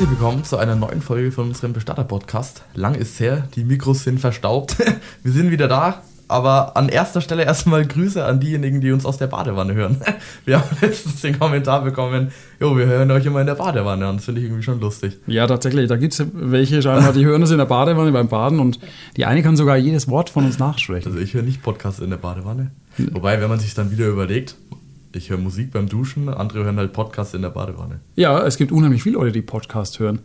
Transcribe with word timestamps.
Herzlich 0.00 0.18
willkommen 0.18 0.44
zu 0.44 0.56
einer 0.56 0.76
neuen 0.76 1.02
Folge 1.02 1.30
von 1.30 1.48
unserem 1.48 1.74
Bestatter-Podcast. 1.74 2.62
Lang 2.72 2.94
ist 2.94 3.20
her, 3.20 3.46
die 3.54 3.64
Mikros 3.64 4.04
sind 4.04 4.18
verstaubt. 4.18 4.78
Wir 5.22 5.30
sind 5.30 5.50
wieder 5.50 5.68
da, 5.68 6.02
aber 6.26 6.74
an 6.78 6.88
erster 6.88 7.20
Stelle 7.20 7.44
erstmal 7.44 7.84
Grüße 7.86 8.24
an 8.24 8.40
diejenigen, 8.40 8.80
die 8.80 8.92
uns 8.92 9.04
aus 9.04 9.18
der 9.18 9.26
Badewanne 9.26 9.74
hören. 9.74 10.00
Wir 10.46 10.60
haben 10.60 10.74
letztens 10.80 11.20
den 11.20 11.38
Kommentar 11.38 11.84
bekommen, 11.84 12.32
jo, 12.58 12.74
wir 12.78 12.86
hören 12.86 13.10
euch 13.10 13.26
immer 13.26 13.42
in 13.42 13.46
der 13.46 13.56
Badewanne 13.56 14.06
an. 14.06 14.16
Das 14.16 14.24
finde 14.24 14.40
ich 14.40 14.46
irgendwie 14.46 14.62
schon 14.62 14.80
lustig. 14.80 15.18
Ja, 15.26 15.46
tatsächlich. 15.46 15.86
Da 15.86 15.98
gibt 15.98 16.14
es 16.14 16.24
welche 16.32 16.80
scheinbar, 16.80 17.12
die 17.12 17.26
hören 17.26 17.42
uns 17.42 17.50
in 17.50 17.58
der 17.58 17.66
Badewanne 17.66 18.10
beim 18.10 18.28
Baden 18.28 18.58
und 18.58 18.80
die 19.18 19.26
eine 19.26 19.42
kann 19.42 19.58
sogar 19.58 19.76
jedes 19.76 20.08
Wort 20.08 20.30
von 20.30 20.46
uns 20.46 20.58
nachsprechen. 20.58 21.12
Also 21.12 21.22
ich 21.22 21.34
höre 21.34 21.42
nicht 21.42 21.62
Podcasts 21.62 22.00
in 22.00 22.08
der 22.08 22.16
Badewanne. 22.16 22.70
Wobei, 22.96 23.38
wenn 23.42 23.50
man 23.50 23.60
sich 23.60 23.74
dann 23.74 23.90
wieder 23.90 24.06
überlegt, 24.06 24.56
ich 25.12 25.30
höre 25.30 25.38
Musik 25.38 25.72
beim 25.72 25.88
Duschen, 25.88 26.28
andere 26.28 26.64
hören 26.64 26.76
halt 26.76 26.92
Podcasts 26.92 27.34
in 27.34 27.42
der 27.42 27.50
Badewanne. 27.50 28.00
Ja, 28.16 28.40
es 28.46 28.56
gibt 28.56 28.72
unheimlich 28.72 29.02
viele 29.02 29.16
Leute, 29.16 29.32
die 29.32 29.42
Podcast 29.42 29.98
hören. 29.98 30.20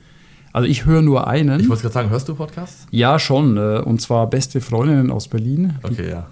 Also 0.53 0.67
ich 0.69 0.85
höre 0.85 1.01
nur 1.01 1.27
einen. 1.27 1.59
Ich 1.59 1.67
wollte 1.69 1.81
gerade 1.81 1.93
sagen, 1.93 2.09
hörst 2.09 2.29
du 2.29 2.35
Podcasts? 2.35 2.87
ja, 2.91 3.19
schon. 3.19 3.57
äh, 3.57 3.79
Und 3.83 3.99
zwar 4.01 4.29
beste 4.29 4.61
Freundinnen 4.61 5.11
aus 5.11 5.27
Berlin. 5.27 5.73
Okay, 5.83 6.09
ja. 6.09 6.27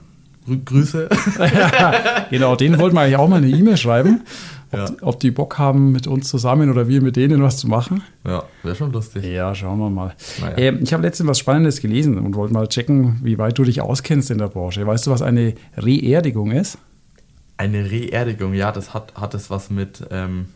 Grü 0.46 0.60
Grüße. 0.64 1.10
Genau, 2.30 2.56
denen 2.56 2.80
wollten 2.80 2.96
wir 2.96 3.02
eigentlich 3.02 3.18
auch 3.18 3.28
mal 3.30 3.38
eine 3.38 3.48
E-Mail 3.50 3.78
schreiben, 3.78 4.22
ob, 4.72 4.80
Ja. 4.80 4.86
ob 5.02 5.20
die 5.20 5.32
Bock 5.32 5.58
haben, 5.60 5.92
mit 5.92 6.08
uns 6.08 6.28
zusammen 6.30 6.70
oder 6.70 6.88
wir 6.88 7.02
mit 7.02 7.16
denen 7.16 7.42
was 7.44 7.58
zu 7.58 7.68
machen. 7.68 8.02
Ja, 8.26 8.44
wäre 8.64 8.76
schon 8.76 8.92
lustig. 8.92 9.24
Ja, 9.26 9.54
schauen 9.54 9.80
wir 9.80 9.90
mal. 9.90 10.14
Naja. 10.42 10.58
Ähm, 10.58 10.80
ich 10.82 10.94
habe 10.94 11.04
letztens 11.04 11.30
was 11.30 11.40
Spannendes 11.40 11.80
gelesen 11.82 12.18
und 12.18 12.36
wollte 12.36 12.54
mal 12.54 12.68
checken, 12.68 13.20
wie 13.24 13.38
weit 13.38 13.58
du 13.58 13.64
dich 13.64 13.82
auskennst 13.82 14.32
in 14.32 14.38
der 14.38 14.48
Branche. 14.48 14.86
Weißt 14.86 15.08
du, 15.08 15.12
was 15.12 15.22
eine 15.22 15.54
Reerdigung 15.78 16.52
ist? 16.52 16.78
Eine 17.64 17.90
Reerdigung, 17.90 18.54
ja, 18.54 18.74
das 18.74 18.94
hat, 18.94 19.14
hat 19.16 19.34
das 19.34 19.50
was 19.50 19.70
mit, 19.70 20.04
ähm, 20.12 20.48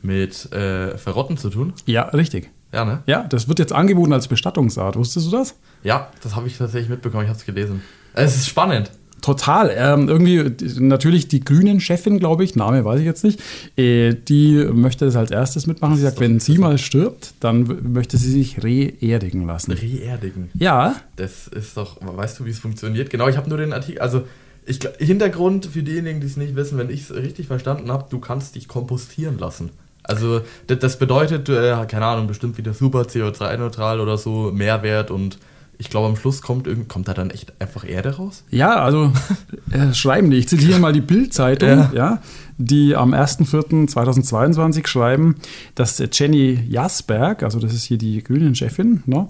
mit 0.00 0.50
äh, 0.54 0.96
Verrotten 0.96 1.36
zu 1.36 1.50
tun? 1.50 1.74
Ja, 1.84 2.04
richtig. 2.04 2.48
Ja, 2.72 2.86
ne? 2.86 3.02
Ja, 3.04 3.24
das 3.24 3.46
wird 3.46 3.58
jetzt 3.58 3.74
angeboten 3.74 4.14
als 4.14 4.26
Bestattungsart. 4.26 4.96
Wusstest 4.96 5.26
du 5.26 5.32
das? 5.32 5.54
Ja, 5.82 6.08
das 6.22 6.34
habe 6.34 6.46
ich 6.46 6.56
tatsächlich 6.56 6.88
mitbekommen, 6.88 7.24
ich 7.24 7.28
habe 7.28 7.38
es 7.38 7.44
gelesen. 7.44 7.82
Es 8.14 8.36
ist 8.36 8.48
spannend. 8.48 8.90
Total. 9.20 9.70
Ähm, 9.76 10.08
irgendwie, 10.08 10.50
natürlich 10.80 11.28
die 11.28 11.40
Grünen-Chefin, 11.40 12.18
glaube 12.18 12.42
ich, 12.42 12.56
Name 12.56 12.86
weiß 12.86 13.00
ich 13.00 13.06
jetzt 13.06 13.22
nicht, 13.22 13.42
äh, 13.76 14.14
die 14.14 14.66
möchte 14.72 15.04
das 15.04 15.16
als 15.16 15.30
erstes 15.30 15.66
mitmachen. 15.66 15.96
Sie 15.96 16.02
sagt, 16.02 16.20
wenn 16.20 16.40
sie 16.40 16.56
mal 16.56 16.78
stirbt, 16.78 17.34
dann 17.40 17.92
möchte 17.92 18.16
sie 18.16 18.30
sich 18.30 18.62
reerdigen 18.62 19.46
lassen. 19.46 19.72
Reerdigen. 19.72 20.48
Ja, 20.54 20.96
Das 21.16 21.48
ist 21.48 21.76
doch, 21.76 21.98
weißt 22.00 22.40
du, 22.40 22.46
wie 22.46 22.50
es 22.50 22.60
funktioniert? 22.60 23.10
Genau, 23.10 23.28
ich 23.28 23.36
habe 23.36 23.48
nur 23.50 23.58
den 23.58 23.74
Artikel, 23.74 24.00
also 24.00 24.22
ich, 24.66 24.80
Hintergrund 24.98 25.66
für 25.66 25.82
diejenigen, 25.82 26.20
die 26.20 26.26
es 26.26 26.36
nicht 26.36 26.56
wissen, 26.56 26.78
wenn 26.78 26.90
ich 26.90 27.02
es 27.02 27.14
richtig 27.14 27.46
verstanden 27.46 27.90
habe, 27.90 28.06
du 28.08 28.18
kannst 28.18 28.54
dich 28.54 28.68
kompostieren 28.68 29.38
lassen. 29.38 29.70
Also 30.02 30.42
das, 30.66 30.98
bedeutet, 30.98 31.48
äh, 31.48 31.74
keine 31.86 32.04
Ahnung, 32.06 32.26
bestimmt 32.26 32.58
wieder 32.58 32.74
super 32.74 33.02
CO2-neutral 33.02 34.00
oder 34.00 34.18
so, 34.18 34.50
Mehrwert 34.52 35.10
und 35.10 35.38
ich 35.78 35.90
glaube 35.90 36.06
am 36.08 36.16
Schluss 36.16 36.40
kommt, 36.40 36.66
irgend, 36.66 36.88
kommt 36.88 37.08
da 37.08 37.14
dann 37.14 37.30
echt 37.30 37.52
einfach 37.60 37.88
Erde 37.88 38.16
raus? 38.16 38.44
ja, 38.50 38.76
also 38.76 39.12
äh, 39.72 39.92
schreiben 39.92 40.30
die. 40.30 40.36
Ich 40.36 40.48
zitiere 40.48 40.78
mal 40.78 40.92
die 40.92 41.00
Bild-Zeitung, 41.00 41.68
Ja. 41.68 41.90
ja. 41.94 42.22
die 42.58 42.94
am 42.94 43.12
1.4.2022 43.12 44.86
schreiben, 44.86 45.36
dass 45.74 46.00
äh, 46.00 46.08
Jenny 46.12 46.60
Jasberg, 46.68 47.42
also 47.42 47.58
das 47.58 47.72
ist 47.74 47.84
hier 47.84 47.98
die 47.98 48.22
Grünen-Chefin, 48.22 49.02
ne, 49.06 49.28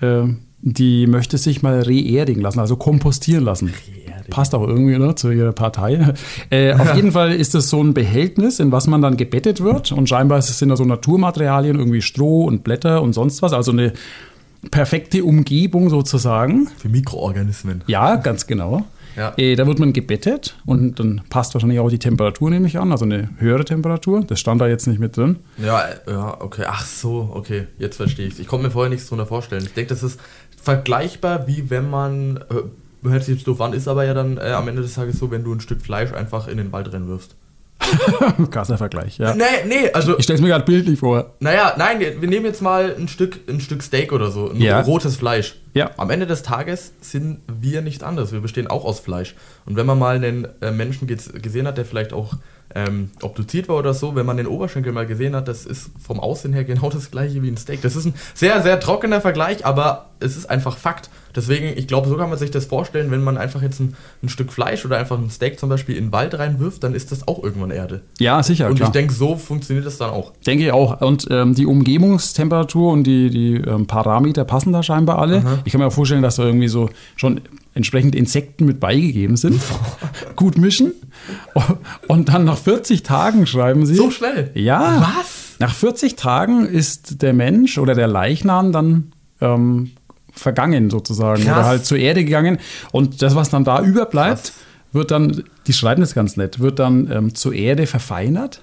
äh, 0.00 0.24
die 0.62 1.08
möchte 1.08 1.38
sich 1.38 1.62
mal 1.62 1.80
reerdigen 1.80 2.42
lassen, 2.42 2.60
also 2.60 2.76
kompostieren 2.76 3.44
lassen. 3.44 3.66
Reerdigen. 3.68 4.01
Passt 4.30 4.54
auch 4.54 4.66
irgendwie 4.66 4.98
ne, 4.98 5.14
zu 5.14 5.30
ihrer 5.30 5.52
Partei. 5.52 6.14
Äh, 6.50 6.74
auf 6.74 6.94
jeden 6.96 7.12
Fall 7.12 7.32
ist 7.32 7.54
das 7.54 7.70
so 7.70 7.82
ein 7.82 7.94
Behältnis, 7.94 8.60
in 8.60 8.72
was 8.72 8.86
man 8.86 9.00
dann 9.02 9.16
gebettet 9.16 9.62
wird. 9.62 9.92
Und 9.92 10.08
scheinbar 10.08 10.38
es- 10.38 10.58
sind 10.58 10.68
da 10.68 10.76
so 10.76 10.84
Naturmaterialien, 10.84 11.78
irgendwie 11.78 12.02
Stroh 12.02 12.44
und 12.44 12.62
Blätter 12.64 13.02
und 13.02 13.12
sonst 13.14 13.40
was. 13.42 13.52
Also 13.52 13.72
eine 13.72 13.92
perfekte 14.70 15.24
Umgebung 15.24 15.90
sozusagen. 15.90 16.68
Für 16.78 16.88
Mikroorganismen. 16.88 17.82
Ja, 17.86 18.16
ganz 18.16 18.46
genau. 18.46 18.84
Ja. 19.16 19.34
Äh, 19.36 19.56
da 19.56 19.66
wird 19.66 19.78
man 19.78 19.92
gebettet 19.92 20.56
und 20.64 20.98
dann 20.98 21.20
passt 21.28 21.52
wahrscheinlich 21.52 21.80
auch 21.80 21.90
die 21.90 21.98
Temperatur 21.98 22.48
nämlich 22.48 22.78
an, 22.78 22.92
also 22.92 23.04
eine 23.04 23.28
höhere 23.38 23.64
Temperatur. 23.64 24.24
Das 24.26 24.40
stand 24.40 24.60
da 24.60 24.66
jetzt 24.68 24.86
nicht 24.86 25.00
mit 25.00 25.16
drin. 25.18 25.36
Ja, 25.58 25.82
äh, 26.06 26.10
ja, 26.10 26.36
okay. 26.40 26.64
Ach 26.66 26.84
so, 26.86 27.30
okay. 27.34 27.66
Jetzt 27.78 27.96
verstehe 27.96 28.26
ich 28.28 28.40
Ich 28.40 28.46
konnte 28.46 28.66
mir 28.66 28.70
vorher 28.72 28.88
nichts 28.90 29.08
drunter 29.08 29.26
vorstellen. 29.26 29.64
Ich 29.66 29.74
denke, 29.74 29.90
das 29.90 30.02
ist 30.02 30.18
vergleichbar, 30.62 31.46
wie 31.46 31.68
wenn 31.70 31.90
man, 31.90 32.38
äh, 32.38 32.62
hört 33.04 33.24
sich 33.24 33.36
jetzt 33.36 33.46
doof 33.46 33.60
an, 33.60 33.72
ist 33.72 33.88
aber 33.88 34.04
ja 34.04 34.14
dann 34.14 34.36
äh, 34.38 34.50
am 34.52 34.68
Ende 34.68 34.82
des 34.82 34.94
Tages 34.94 35.18
so, 35.18 35.30
wenn 35.30 35.44
du 35.44 35.52
ein 35.54 35.60
Stück 35.60 35.80
Fleisch 35.82 36.12
einfach 36.12 36.48
in 36.48 36.56
den 36.56 36.72
Wald 36.72 36.92
rennen 36.92 37.08
wirfst. 37.08 37.34
Krasser 38.50 38.78
Vergleich, 38.78 39.18
ja. 39.18 39.34
Nee, 39.34 39.42
nee, 39.66 39.90
also, 39.92 40.16
Ich 40.16 40.24
stelle 40.24 40.36
es 40.36 40.40
mir 40.40 40.48
gerade 40.48 40.64
bildlich 40.64 41.00
vor. 41.00 41.32
naja, 41.40 41.74
nein, 41.76 41.98
wir 42.00 42.28
nehmen 42.28 42.46
jetzt 42.46 42.62
mal 42.62 42.94
ein 42.96 43.08
Stück, 43.08 43.40
ein 43.48 43.60
Stück 43.60 43.82
Steak 43.82 44.12
oder 44.12 44.30
so, 44.30 44.50
ein 44.50 44.56
Ja. 44.60 44.80
rotes 44.82 45.16
Fleisch. 45.16 45.56
Ja. 45.74 45.90
Am 45.96 46.10
Ende 46.10 46.26
des 46.26 46.42
Tages 46.42 46.92
sind 47.00 47.40
wir 47.48 47.82
nicht 47.82 48.04
anders. 48.04 48.30
Wir 48.32 48.40
bestehen 48.40 48.66
auch 48.68 48.84
aus 48.84 49.00
Fleisch. 49.00 49.34
Und 49.66 49.74
wenn 49.76 49.86
man 49.86 49.98
mal 49.98 50.14
einen 50.16 50.46
äh, 50.60 50.70
Menschen 50.70 51.08
ge- 51.08 51.18
gesehen 51.40 51.66
hat, 51.66 51.76
der 51.76 51.84
vielleicht 51.84 52.12
auch 52.12 52.34
ähm, 52.74 53.10
obduziert 53.22 53.68
war 53.68 53.76
oder 53.76 53.94
so, 53.94 54.14
wenn 54.14 54.26
man 54.26 54.36
den 54.36 54.46
Oberschenkel 54.46 54.92
mal 54.92 55.06
gesehen 55.06 55.34
hat, 55.36 55.48
das 55.48 55.66
ist 55.66 55.90
vom 56.04 56.20
Aussehen 56.20 56.52
her 56.52 56.64
genau 56.64 56.90
das 56.90 57.10
gleiche 57.10 57.42
wie 57.42 57.48
ein 57.48 57.56
Steak. 57.56 57.82
Das 57.82 57.96
ist 57.96 58.06
ein 58.06 58.14
sehr, 58.34 58.62
sehr 58.62 58.80
trockener 58.80 59.20
Vergleich, 59.20 59.66
aber 59.66 60.10
es 60.20 60.36
ist 60.36 60.48
einfach 60.48 60.76
Fakt. 60.76 61.10
Deswegen, 61.34 61.76
ich 61.76 61.86
glaube, 61.86 62.08
so 62.08 62.16
kann 62.16 62.28
man 62.28 62.38
sich 62.38 62.50
das 62.50 62.66
vorstellen, 62.66 63.10
wenn 63.10 63.22
man 63.24 63.38
einfach 63.38 63.62
jetzt 63.62 63.80
ein, 63.80 63.94
ein 64.22 64.28
Stück 64.28 64.52
Fleisch 64.52 64.84
oder 64.84 64.98
einfach 64.98 65.18
ein 65.18 65.30
Steak 65.30 65.58
zum 65.58 65.68
Beispiel 65.68 65.96
in 65.96 66.06
den 66.06 66.12
Wald 66.12 66.38
reinwirft, 66.38 66.84
dann 66.84 66.94
ist 66.94 67.10
das 67.10 67.26
auch 67.26 67.42
irgendwann 67.42 67.70
Erde. 67.70 68.02
Ja, 68.18 68.42
sicher, 68.42 68.68
Und 68.68 68.76
klar. 68.76 68.88
ich 68.88 68.92
denke, 68.92 69.14
so 69.14 69.36
funktioniert 69.36 69.86
das 69.86 69.96
dann 69.96 70.10
auch. 70.10 70.32
Denke 70.46 70.64
ich 70.64 70.72
auch. 70.72 71.00
Und 71.00 71.26
ähm, 71.30 71.54
die 71.54 71.66
Umgebungstemperatur 71.66 72.92
und 72.92 73.04
die, 73.04 73.30
die 73.30 73.54
ähm, 73.54 73.86
Parameter 73.86 74.44
passen 74.44 74.72
da 74.72 74.82
scheinbar 74.82 75.18
alle. 75.18 75.42
Ich 75.64 75.72
kann 75.72 75.80
mir 75.80 75.86
auch 75.86 75.92
vorstellen, 75.92 76.22
dass 76.22 76.36
da 76.36 76.44
irgendwie 76.44 76.68
so 76.68 76.90
schon 77.16 77.40
entsprechend 77.74 78.14
Insekten 78.14 78.66
mit 78.66 78.80
beigegeben 78.80 79.36
sind. 79.36 79.60
Gut 80.36 80.58
mischen. 80.58 80.92
Und 82.08 82.28
dann 82.28 82.44
nach 82.44 82.58
40 82.58 83.02
Tagen 83.02 83.46
schreiben 83.46 83.86
sie. 83.86 83.94
So 83.94 84.10
schnell. 84.10 84.50
Ja. 84.54 85.00
Was? 85.18 85.56
Nach 85.58 85.74
40 85.74 86.16
Tagen 86.16 86.66
ist 86.66 87.22
der 87.22 87.32
Mensch 87.32 87.78
oder 87.78 87.94
der 87.94 88.08
Leichnam 88.08 88.72
dann 88.72 89.12
ähm, 89.40 89.92
vergangen 90.32 90.90
sozusagen 90.90 91.44
Krass. 91.44 91.58
oder 91.58 91.66
halt 91.66 91.86
zur 91.86 91.98
Erde 91.98 92.24
gegangen. 92.24 92.58
Und 92.90 93.22
das, 93.22 93.34
was 93.36 93.50
dann 93.50 93.64
da 93.64 93.82
überbleibt, 93.82 94.42
Krass. 94.44 94.52
wird 94.92 95.10
dann, 95.10 95.44
die 95.66 95.72
schreiben 95.72 96.00
das 96.00 96.14
ganz 96.14 96.36
nett, 96.36 96.58
wird 96.58 96.78
dann 96.78 97.10
ähm, 97.12 97.34
zur 97.34 97.52
Erde 97.54 97.86
verfeinert. 97.86 98.62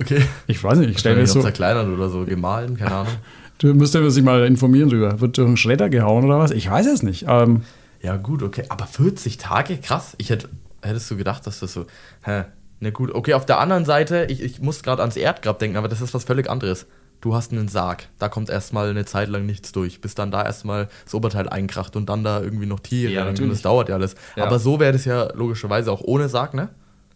Okay. 0.00 0.22
Ich 0.46 0.62
weiß 0.62 0.78
nicht, 0.78 0.90
ich 0.90 0.98
stelle 0.98 1.16
mir 1.16 1.26
so. 1.26 1.42
zerkleinert 1.42 1.88
oder 1.88 2.08
so, 2.08 2.24
gemahlen, 2.24 2.76
keine 2.76 2.92
Ahnung. 2.92 3.12
Du 3.58 3.74
müsstest 3.74 4.14
sich 4.14 4.22
mal 4.24 4.46
informieren 4.46 4.88
drüber. 4.88 5.20
Wird 5.20 5.36
durch 5.36 5.46
einen 5.48 5.56
Schredder 5.56 5.88
gehauen 5.88 6.24
oder 6.24 6.38
was? 6.38 6.52
Ich 6.52 6.70
weiß 6.70 6.86
es 6.86 7.02
nicht. 7.02 7.26
Ähm, 7.28 7.62
Ja, 8.02 8.16
gut, 8.16 8.42
okay. 8.44 8.62
Aber 8.68 8.86
40 8.86 9.36
Tage? 9.38 9.76
Krass. 9.78 10.14
Ich 10.18 10.30
hätte, 10.30 10.48
hättest 10.82 11.10
du 11.10 11.16
gedacht, 11.16 11.46
dass 11.46 11.60
das 11.60 11.72
so. 11.72 11.86
Hä? 12.24 12.44
Na 12.80 12.90
gut, 12.90 13.12
okay, 13.12 13.34
auf 13.34 13.44
der 13.46 13.58
anderen 13.58 13.84
Seite, 13.84 14.26
ich, 14.28 14.40
ich 14.40 14.60
muss 14.60 14.82
gerade 14.82 15.02
ans 15.02 15.16
Erdgrab 15.16 15.58
denken, 15.58 15.76
aber 15.76 15.88
das 15.88 16.00
ist 16.00 16.14
was 16.14 16.24
völlig 16.24 16.48
anderes. 16.48 16.86
Du 17.20 17.34
hast 17.34 17.50
einen 17.50 17.66
Sarg, 17.66 18.08
da 18.20 18.28
kommt 18.28 18.48
erstmal 18.48 18.90
eine 18.90 19.04
Zeit 19.04 19.28
lang 19.28 19.44
nichts 19.44 19.72
durch, 19.72 20.00
bis 20.00 20.14
dann 20.14 20.30
da 20.30 20.44
erstmal 20.44 20.88
das 21.04 21.12
Oberteil 21.14 21.48
einkracht 21.48 21.96
und 21.96 22.08
dann 22.08 22.22
da 22.22 22.40
irgendwie 22.40 22.66
noch 22.66 22.78
Tiere 22.78 23.12
Ja, 23.12 23.22
und 23.22 23.28
natürlich. 23.30 23.50
das 23.54 23.62
dauert 23.62 23.88
ja 23.88 23.96
alles. 23.96 24.14
Ja. 24.36 24.44
Aber 24.44 24.60
so 24.60 24.78
wäre 24.78 24.92
das 24.92 25.04
ja 25.04 25.32
logischerweise 25.34 25.90
auch 25.90 26.00
ohne 26.02 26.28
Sarg, 26.28 26.54
ne? 26.54 26.68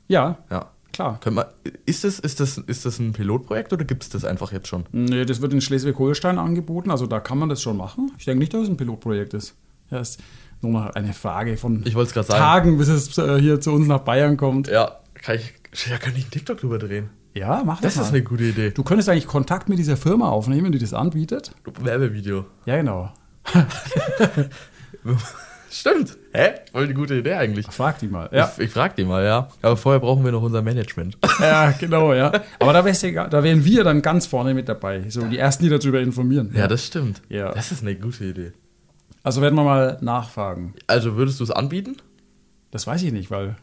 ja, 0.08 0.38
Ja. 0.50 0.70
klar. 0.92 1.20
Man, 1.30 1.44
ist, 1.86 2.02
das, 2.02 2.18
ist, 2.18 2.40
das, 2.40 2.58
ist 2.58 2.84
das 2.84 2.98
ein 2.98 3.12
Pilotprojekt 3.12 3.72
oder 3.72 3.84
gibt 3.84 4.02
es 4.02 4.08
das 4.08 4.24
einfach 4.24 4.50
jetzt 4.50 4.66
schon? 4.66 4.86
Nee, 4.90 5.24
das 5.24 5.40
wird 5.40 5.52
in 5.52 5.60
Schleswig-Holstein 5.60 6.36
angeboten, 6.36 6.90
also 6.90 7.06
da 7.06 7.20
kann 7.20 7.38
man 7.38 7.48
das 7.48 7.62
schon 7.62 7.76
machen. 7.76 8.10
Ich 8.18 8.24
denke 8.24 8.40
nicht, 8.40 8.52
dass 8.52 8.62
es 8.62 8.68
ein 8.70 8.76
Pilotprojekt 8.76 9.34
ist. 9.34 9.54
Ja, 9.90 10.00
ist 10.00 10.18
nur 10.62 10.72
noch 10.72 10.90
eine 10.94 11.12
Frage 11.12 11.56
von 11.56 11.82
Ich 11.84 11.94
wollte 11.94 12.08
es 12.08 12.14
gerade 12.14 12.26
sagen. 12.28 12.40
Tagen, 12.40 12.78
bis 12.78 12.88
es 12.88 13.16
äh, 13.18 13.40
hier 13.40 13.60
zu 13.60 13.72
uns 13.72 13.86
nach 13.86 14.00
Bayern 14.00 14.36
kommt. 14.36 14.68
Ja, 14.68 15.00
kann 15.14 15.36
ich, 15.36 15.52
ja, 15.88 15.98
kann 15.98 16.12
ich 16.16 16.22
einen 16.22 16.30
TikTok 16.30 16.58
drüber 16.58 16.78
drehen. 16.78 17.10
Ja, 17.34 17.62
mach 17.64 17.80
Das 17.80 17.94
das, 17.94 18.04
ist 18.06 18.10
mal. 18.12 18.18
eine 18.18 18.24
gute 18.24 18.44
Idee. 18.44 18.70
Du 18.70 18.82
könntest 18.82 19.08
eigentlich 19.08 19.26
Kontakt 19.26 19.68
mit 19.68 19.78
dieser 19.78 19.96
Firma 19.96 20.28
aufnehmen, 20.28 20.70
die 20.72 20.78
das 20.78 20.92
anbietet. 20.92 21.52
Werbevideo. 21.80 22.44
Ja, 22.66 22.76
genau. 22.76 23.10
Stimmt. 25.70 26.18
Hä? 26.34 26.50
Voll 26.70 26.86
die 26.86 26.92
gute 26.92 27.14
Idee 27.14 27.32
eigentlich. 27.34 27.66
Frag 27.66 27.98
die 27.98 28.08
mal. 28.08 28.28
Ja, 28.30 28.52
Ich, 28.58 28.64
ich 28.66 28.70
frag 28.70 28.94
die 28.94 29.04
mal, 29.04 29.24
ja. 29.24 29.48
Aber 29.62 29.78
vorher 29.78 30.00
brauchen 30.00 30.22
wir 30.22 30.30
noch 30.30 30.42
unser 30.42 30.60
Management. 30.60 31.16
ja 31.40 31.70
genau, 31.70 32.12
ja. 32.12 32.30
Aber 32.58 32.74
da, 32.74 32.86
ja, 32.86 33.26
da 33.28 33.42
wären 33.42 33.64
wir 33.64 33.82
dann 33.82 34.02
ganz 34.02 34.26
vorne 34.26 34.52
mit 34.52 34.68
dabei. 34.68 35.04
So 35.08 35.22
die 35.22 35.38
Ersten, 35.38 35.64
die 35.64 35.70
darüber 35.70 36.00
informieren. 36.00 36.52
Ja, 36.54 36.68
das 36.68 36.84
stimmt. 36.86 37.22
Ja. 37.30 37.52
Das 37.52 37.72
ist 37.72 37.80
eine 37.82 37.94
gute 37.94 38.24
Idee. 38.24 38.52
Also 39.22 39.40
werden 39.40 39.54
wir 39.54 39.64
mal 39.64 39.98
nachfragen. 40.00 40.74
Also 40.86 41.16
würdest 41.16 41.40
du 41.40 41.44
es 41.44 41.50
anbieten? 41.50 41.96
Das 42.70 42.86
weiß 42.86 43.02
ich 43.02 43.12
nicht, 43.12 43.30
weil. 43.30 43.56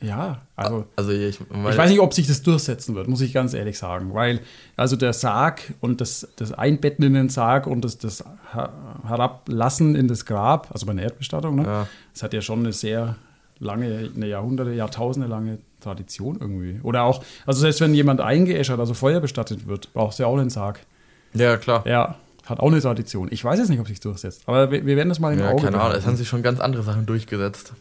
Ja, 0.00 0.42
also. 0.56 0.86
Also 0.94 1.10
ich, 1.10 1.40
Ich 1.40 1.46
weiß 1.50 1.88
nicht, 1.90 2.00
ob 2.00 2.12
sich 2.12 2.26
das 2.26 2.42
durchsetzen 2.42 2.94
wird, 2.94 3.08
muss 3.08 3.22
ich 3.22 3.32
ganz 3.32 3.54
ehrlich 3.54 3.78
sagen. 3.78 4.12
Weil, 4.12 4.40
also 4.76 4.94
der 4.96 5.14
Sarg 5.14 5.72
und 5.80 6.02
das, 6.02 6.28
das 6.36 6.52
Einbetten 6.52 7.02
in 7.04 7.14
den 7.14 7.28
Sarg 7.30 7.66
und 7.66 7.82
das, 7.82 7.96
das 7.96 8.22
Herablassen 8.52 9.94
in 9.94 10.06
das 10.06 10.26
Grab, 10.26 10.68
also 10.72 10.84
bei 10.84 10.92
einer 10.92 11.02
Erdbestattung, 11.02 11.56
ne? 11.56 11.64
Ja. 11.64 11.88
das 12.12 12.22
hat 12.22 12.34
ja 12.34 12.42
schon 12.42 12.60
eine 12.60 12.74
sehr 12.74 13.16
lange, 13.58 14.10
eine 14.14 14.26
Jahrhunderte, 14.26 14.72
Jahrtausende 14.72 15.28
lange 15.28 15.58
Tradition 15.80 16.36
irgendwie. 16.40 16.80
Oder 16.82 17.04
auch, 17.04 17.24
also 17.46 17.60
selbst 17.60 17.80
wenn 17.80 17.94
jemand 17.94 18.20
eingeäschert, 18.20 18.78
also 18.78 18.92
Feuer 18.92 19.20
bestattet 19.20 19.66
wird, 19.66 19.94
brauchst 19.94 20.18
du 20.18 20.24
ja 20.24 20.28
auch 20.28 20.36
einen 20.36 20.50
Sarg. 20.50 20.80
Ja, 21.32 21.56
klar. 21.56 21.86
Ja, 21.86 22.16
hat 22.46 22.60
auch 22.60 22.70
eine 22.70 22.80
Tradition. 22.80 23.28
Ich 23.30 23.44
weiß 23.44 23.58
jetzt 23.58 23.68
nicht, 23.68 23.80
ob 23.80 23.88
sich 23.88 24.00
durchsetzt, 24.00 24.44
aber 24.46 24.70
wir, 24.70 24.86
wir 24.86 24.96
werden 24.96 25.08
das 25.08 25.18
mal 25.20 25.32
im 25.34 25.40
Ja, 25.40 25.50
Auge 25.50 25.64
keine 25.64 25.80
Ahnung, 25.80 25.98
es 25.98 26.06
haben 26.06 26.16
sich 26.16 26.28
schon 26.28 26.42
ganz 26.42 26.60
andere 26.60 26.82
Sachen 26.82 27.04
durchgesetzt. 27.06 27.72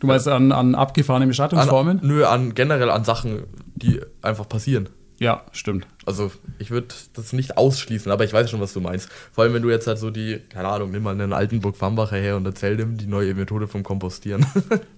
Du 0.00 0.06
meinst 0.06 0.26
an, 0.28 0.50
an 0.52 0.74
abgefahrene 0.74 1.24
An, 1.24 1.28
Bestattungsformen? 1.28 2.00
nö, 2.02 2.24
an 2.24 2.54
generell 2.54 2.90
an 2.90 3.04
Sachen, 3.04 3.44
die 3.74 4.00
einfach 4.20 4.48
passieren. 4.48 4.88
ja, 5.18 5.42
stimmt. 5.52 5.86
Also 6.04 6.32
ich 6.58 6.72
würde 6.72 6.88
das 7.14 7.32
nicht 7.32 7.56
ausschließen, 7.56 8.10
aber 8.10 8.24
ich 8.24 8.32
weiß 8.32 8.50
schon, 8.50 8.60
was 8.60 8.72
du 8.72 8.80
meinst. 8.80 9.08
Vor 9.30 9.44
allem, 9.44 9.54
wenn 9.54 9.62
du 9.62 9.70
jetzt 9.70 9.86
halt 9.86 9.98
so 9.98 10.10
die, 10.10 10.40
keine 10.48 10.66
Ahnung, 10.66 10.90
nimm 10.90 11.04
mal 11.04 11.12
einen 11.14 11.32
alten 11.32 11.60
Burg 11.60 11.76
Fambacher 11.76 12.16
her 12.16 12.36
und 12.36 12.44
erzähl 12.44 12.76
dem 12.76 12.96
die 12.96 13.06
neue 13.06 13.32
Methode 13.34 13.68
vom 13.68 13.84
Kompostieren. 13.84 14.44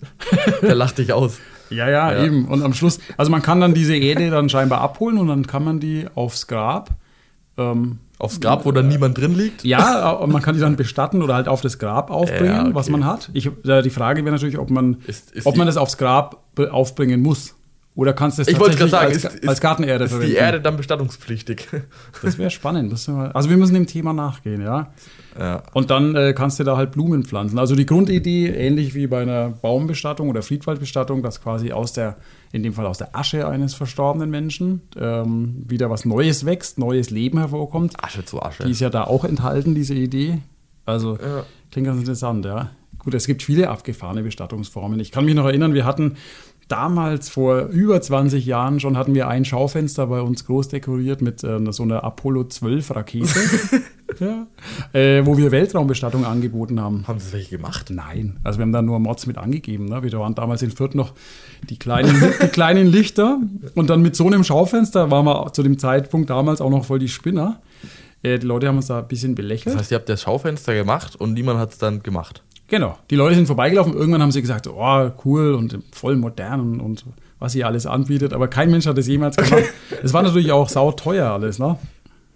Der 0.62 0.74
lacht 0.74 0.96
dich 0.96 1.12
aus. 1.12 1.38
Ja, 1.68 1.90
ja, 1.90 2.12
Ja. 2.12 2.24
eben. 2.24 2.46
Und 2.48 2.62
am 2.62 2.72
Schluss, 2.72 3.00
also 3.18 3.30
man 3.30 3.42
kann 3.42 3.60
dann 3.60 3.74
diese 3.74 3.94
Erde 3.96 4.30
dann 4.30 4.48
scheinbar 4.48 4.80
abholen 4.80 5.18
und 5.18 5.28
dann 5.28 5.46
kann 5.46 5.62
man 5.64 5.80
die 5.80 6.06
aufs 6.14 6.46
Grab. 6.46 6.88
Ähm, 7.58 7.98
Aufs 8.18 8.40
Grab, 8.40 8.64
wo 8.64 8.72
dann 8.72 8.88
niemand 8.88 9.18
drin 9.18 9.36
liegt. 9.36 9.64
ja, 9.64 10.22
äh, 10.22 10.26
man 10.26 10.40
kann 10.40 10.54
die 10.54 10.60
dann 10.60 10.76
bestatten 10.76 11.20
oder 11.22 11.34
halt 11.34 11.48
auf 11.48 11.60
das 11.60 11.78
Grab 11.78 12.10
aufbringen, 12.10 12.46
Ja, 12.54 12.62
okay. 12.62 12.74
was 12.74 12.88
man 12.88 13.04
hat. 13.04 13.28
Ich, 13.34 13.46
äh, 13.66 13.82
die 13.82 13.90
Frage 13.90 14.24
wäre 14.24 14.34
natürlich, 14.34 14.58
ob 14.58 14.70
man, 14.70 14.98
Ist- 15.06 15.32
ist 15.32 15.46
ob 15.46 15.56
man 15.56 15.66
das 15.66 15.76
aufs 15.76 15.98
Grab 15.98 16.42
aufbringen 16.70 17.22
muss. 17.22 17.54
Oder 17.96 18.12
kannst 18.12 18.38
du 18.38 18.42
es 18.42 18.48
Ich 18.48 18.58
wollte 18.58 18.76
gerade 18.76 18.90
sagen, 18.90 19.06
als, 19.06 19.16
ist, 19.24 19.34
ist, 19.36 19.48
als 19.48 19.60
Gartenerde 19.60 20.04
ist 20.06 20.10
verwenden? 20.10 20.32
die 20.32 20.36
Erde 20.36 20.60
dann 20.60 20.76
bestattungspflichtig? 20.76 21.68
Das 22.22 22.38
wäre 22.38 22.50
spannend. 22.50 22.92
Also 22.92 23.50
wir 23.50 23.56
müssen 23.56 23.74
dem 23.74 23.86
Thema 23.86 24.12
nachgehen, 24.12 24.62
ja. 24.62 24.92
ja. 25.38 25.62
Und 25.74 25.90
dann 25.90 26.16
äh, 26.16 26.32
kannst 26.32 26.58
du 26.58 26.64
da 26.64 26.76
halt 26.76 26.90
Blumen 26.92 27.24
pflanzen. 27.24 27.56
Also 27.58 27.76
die 27.76 27.86
Grundidee, 27.86 28.48
ähnlich 28.48 28.94
wie 28.94 29.06
bei 29.06 29.22
einer 29.22 29.50
Baumbestattung 29.50 30.28
oder 30.28 30.42
Friedwaldbestattung, 30.42 31.22
dass 31.22 31.40
quasi 31.40 31.70
aus 31.70 31.92
der, 31.92 32.16
in 32.54 32.62
dem 32.62 32.72
Fall 32.72 32.86
aus 32.86 32.98
der 32.98 33.16
Asche 33.16 33.48
eines 33.48 33.74
verstorbenen 33.74 34.30
Menschen, 34.30 34.82
ähm, 34.96 35.64
wieder 35.66 35.90
was 35.90 36.04
Neues 36.04 36.46
wächst, 36.46 36.78
neues 36.78 37.10
Leben 37.10 37.38
hervorkommt. 37.38 37.94
Asche 38.02 38.24
zu 38.24 38.40
Asche. 38.40 38.62
Die 38.64 38.70
ist 38.70 38.80
ja 38.80 38.90
da 38.90 39.04
auch 39.04 39.24
enthalten, 39.24 39.74
diese 39.74 39.94
Idee. 39.94 40.38
Also 40.86 41.18
Ja. 41.18 41.44
klingt 41.72 41.88
ganz 41.88 41.98
interessant, 41.98 42.44
ja. 42.44 42.70
Gut, 43.00 43.12
es 43.14 43.26
gibt 43.26 43.42
viele 43.42 43.70
abgefahrene 43.70 44.22
Bestattungsformen. 44.22 45.00
Ich 45.00 45.10
kann 45.10 45.24
mich 45.24 45.34
noch 45.34 45.46
erinnern, 45.46 45.74
wir 45.74 45.84
hatten 45.84 46.14
damals 46.68 47.28
vor 47.28 47.66
über 47.66 48.00
20 48.00 48.44
Jahren 48.46 48.80
schon 48.80 48.96
hatten 48.96 49.14
wir 49.14 49.28
ein 49.28 49.44
Schaufenster 49.44 50.06
bei 50.06 50.20
uns 50.20 50.44
groß 50.46 50.68
dekoriert 50.68 51.22
mit 51.22 51.44
äh, 51.44 51.60
so 51.70 51.82
einer 51.82 52.04
Apollo 52.04 52.44
12 52.44 52.94
Rakete, 52.94 53.40
ja, 54.20 54.46
äh, 54.92 55.24
wo 55.26 55.36
wir 55.36 55.52
Weltraumbestattung 55.52 56.24
angeboten 56.24 56.80
haben. 56.80 57.06
Haben 57.06 57.20
sie 57.20 57.32
welche 57.32 57.56
gemacht? 57.56 57.90
Nein, 57.90 58.38
also 58.42 58.58
wir 58.58 58.62
haben 58.62 58.72
da 58.72 58.82
nur 58.82 58.98
Mods 58.98 59.26
mit 59.26 59.38
angegeben. 59.38 59.86
Ne? 59.86 60.02
Wir 60.02 60.12
waren 60.18 60.34
damals 60.34 60.62
in 60.62 60.70
Fürth 60.70 60.94
noch 60.94 61.12
die 61.68 61.78
kleinen, 61.78 62.14
die 62.42 62.48
kleinen 62.48 62.86
Lichter 62.86 63.38
und 63.74 63.90
dann 63.90 64.02
mit 64.02 64.16
so 64.16 64.26
einem 64.26 64.44
Schaufenster 64.44 65.10
waren 65.10 65.26
wir 65.26 65.52
zu 65.52 65.62
dem 65.62 65.78
Zeitpunkt 65.78 66.30
damals 66.30 66.60
auch 66.60 66.70
noch 66.70 66.84
voll 66.84 66.98
die 66.98 67.08
Spinner. 67.08 67.60
Äh, 68.22 68.38
die 68.38 68.46
Leute 68.46 68.68
haben 68.68 68.76
uns 68.76 68.86
da 68.86 69.00
ein 69.00 69.08
bisschen 69.08 69.34
belächelt. 69.34 69.74
Das 69.74 69.82
heißt, 69.82 69.92
ihr 69.92 69.98
habt 69.98 70.08
das 70.08 70.22
Schaufenster 70.22 70.74
gemacht 70.74 71.16
und 71.16 71.34
niemand 71.34 71.60
hat 71.60 71.72
es 71.72 71.78
dann 71.78 72.02
gemacht. 72.02 72.42
Genau. 72.68 72.98
Die 73.10 73.16
Leute 73.16 73.34
sind 73.34 73.46
vorbeigelaufen. 73.46 73.92
Irgendwann 73.94 74.22
haben 74.22 74.32
sie 74.32 74.40
gesagt, 74.40 74.66
oh, 74.66 75.10
cool 75.24 75.54
und 75.54 75.78
voll 75.92 76.16
modern 76.16 76.80
und 76.80 77.04
was 77.38 77.54
ihr 77.54 77.66
alles 77.66 77.86
anbietet. 77.86 78.32
Aber 78.32 78.48
kein 78.48 78.70
Mensch 78.70 78.86
hat 78.86 78.96
das 78.96 79.06
jemals 79.06 79.36
gemacht. 79.36 79.64
Es 80.02 80.12
war 80.12 80.22
natürlich 80.22 80.50
auch 80.50 80.68
sauteuer 80.68 81.30
alles, 81.30 81.58
ne? 81.58 81.78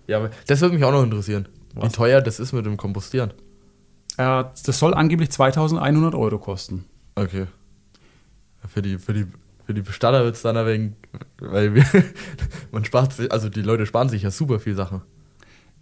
Ja, 0.06 0.18
aber 0.18 0.30
das 0.46 0.60
würde 0.60 0.74
mich 0.74 0.84
auch 0.84 0.92
noch 0.92 1.02
interessieren. 1.02 1.48
Wie 1.74 1.82
Was? 1.82 1.92
teuer 1.92 2.20
das 2.20 2.40
ist 2.40 2.52
mit 2.52 2.66
dem 2.66 2.76
Kompostieren. 2.76 3.32
Äh, 4.16 4.44
das 4.64 4.78
soll 4.78 4.94
angeblich 4.94 5.30
2100 5.30 6.14
Euro 6.14 6.38
kosten. 6.38 6.84
Okay. 7.14 7.46
Für 8.66 8.82
die, 8.82 8.98
für 8.98 9.14
die, 9.14 9.26
für 9.64 9.74
die 9.74 9.82
Bestatter 9.82 10.24
wird 10.24 10.34
es 10.36 10.42
dann 10.42 10.56
ein 10.56 10.66
wenig, 10.66 10.92
weil 11.40 11.74
wir, 11.74 11.84
man 12.72 12.84
spart 12.84 13.12
sich, 13.12 13.30
also 13.32 13.48
die 13.48 13.62
Leute 13.62 13.86
sparen 13.86 14.08
sich 14.08 14.22
ja 14.22 14.30
super 14.30 14.60
viel 14.60 14.74
Sachen. 14.74 15.02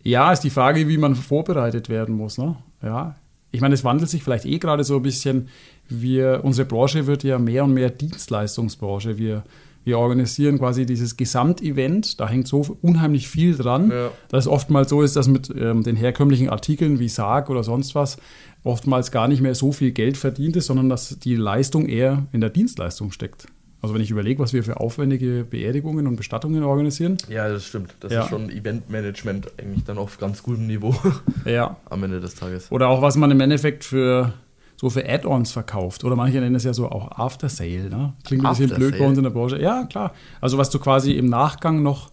Ja, 0.02 0.32
ist 0.32 0.40
die 0.40 0.50
Frage, 0.50 0.86
wie 0.86 0.98
man 0.98 1.16
vorbereitet 1.16 1.88
werden 1.88 2.14
muss, 2.14 2.38
ne? 2.38 2.56
Ja. 2.82 3.16
Ich 3.56 3.62
meine, 3.62 3.72
es 3.74 3.84
wandelt 3.84 4.10
sich 4.10 4.22
vielleicht 4.22 4.44
eh 4.44 4.58
gerade 4.58 4.84
so 4.84 4.96
ein 4.96 5.02
bisschen. 5.02 5.48
Wir, 5.88 6.40
unsere 6.42 6.68
Branche 6.68 7.06
wird 7.06 7.24
ja 7.24 7.38
mehr 7.38 7.64
und 7.64 7.72
mehr 7.72 7.88
Dienstleistungsbranche. 7.88 9.16
Wir, 9.16 9.44
wir 9.84 9.98
organisieren 9.98 10.58
quasi 10.58 10.84
dieses 10.84 11.16
Gesamtevent. 11.16 12.20
Da 12.20 12.28
hängt 12.28 12.48
so 12.48 12.76
unheimlich 12.82 13.28
viel 13.28 13.56
dran, 13.56 13.90
Ja. 13.90 14.10
dass 14.28 14.44
es 14.44 14.48
oftmals 14.48 14.90
so 14.90 15.00
ist, 15.00 15.16
dass 15.16 15.26
mit 15.26 15.48
ähm, 15.58 15.82
den 15.84 15.96
herkömmlichen 15.96 16.50
Artikeln 16.50 16.98
wie 16.98 17.08
Sarg 17.08 17.48
oder 17.48 17.62
sonst 17.62 17.94
was 17.94 18.18
oftmals 18.62 19.10
gar 19.10 19.26
nicht 19.26 19.40
mehr 19.40 19.54
so 19.54 19.72
viel 19.72 19.92
Geld 19.92 20.18
verdient 20.18 20.56
ist, 20.56 20.66
sondern 20.66 20.90
dass 20.90 21.18
die 21.18 21.34
Leistung 21.36 21.86
eher 21.86 22.26
in 22.32 22.42
der 22.42 22.50
Dienstleistung 22.50 23.10
steckt. 23.10 23.46
Also 23.86 23.94
wenn 23.94 24.02
ich 24.02 24.10
überlege, 24.10 24.42
was 24.42 24.52
wir 24.52 24.64
für 24.64 24.80
aufwendige 24.80 25.44
Beerdigungen 25.48 26.08
und 26.08 26.16
Bestattungen 26.16 26.64
organisieren. 26.64 27.18
Ja, 27.28 27.48
das 27.48 27.66
stimmt. 27.66 27.94
Das 28.00 28.12
Ja. 28.12 28.22
ist 28.24 28.30
schon 28.30 28.50
Eventmanagement 28.50 29.46
eigentlich 29.60 29.84
dann 29.84 29.96
auf 29.96 30.18
ganz 30.18 30.42
gutem 30.42 30.66
Niveau 30.66 30.92
Ja, 31.44 31.76
am 31.88 32.02
Ende 32.02 32.18
des 32.20 32.34
Tages. 32.34 32.72
Oder 32.72 32.88
auch, 32.88 33.00
was 33.00 33.16
man 33.16 33.30
im 33.30 33.38
Endeffekt 33.38 33.84
für 33.84 34.32
so 34.76 34.90
für 34.90 35.08
Add-ons 35.08 35.52
verkauft. 35.52 36.02
Oder 36.02 36.16
manche 36.16 36.40
nennen 36.40 36.56
es 36.56 36.64
ja 36.64 36.74
so 36.74 36.88
auch 36.88 37.12
After 37.16 37.48
Sale. 37.48 37.88
Ne? 37.88 38.14
Klingt 38.24 38.44
ein 38.44 38.50
bisschen 38.56 38.74
blöd 38.76 38.98
bei 38.98 39.06
uns 39.06 39.16
in 39.18 39.22
der 39.22 39.30
Branche. 39.30 39.62
Ja, 39.62 39.84
klar. 39.84 40.12
Also 40.40 40.58
was 40.58 40.68
du 40.70 40.80
quasi 40.80 41.12
im 41.12 41.26
Nachgang 41.28 41.84
noch, 41.84 42.10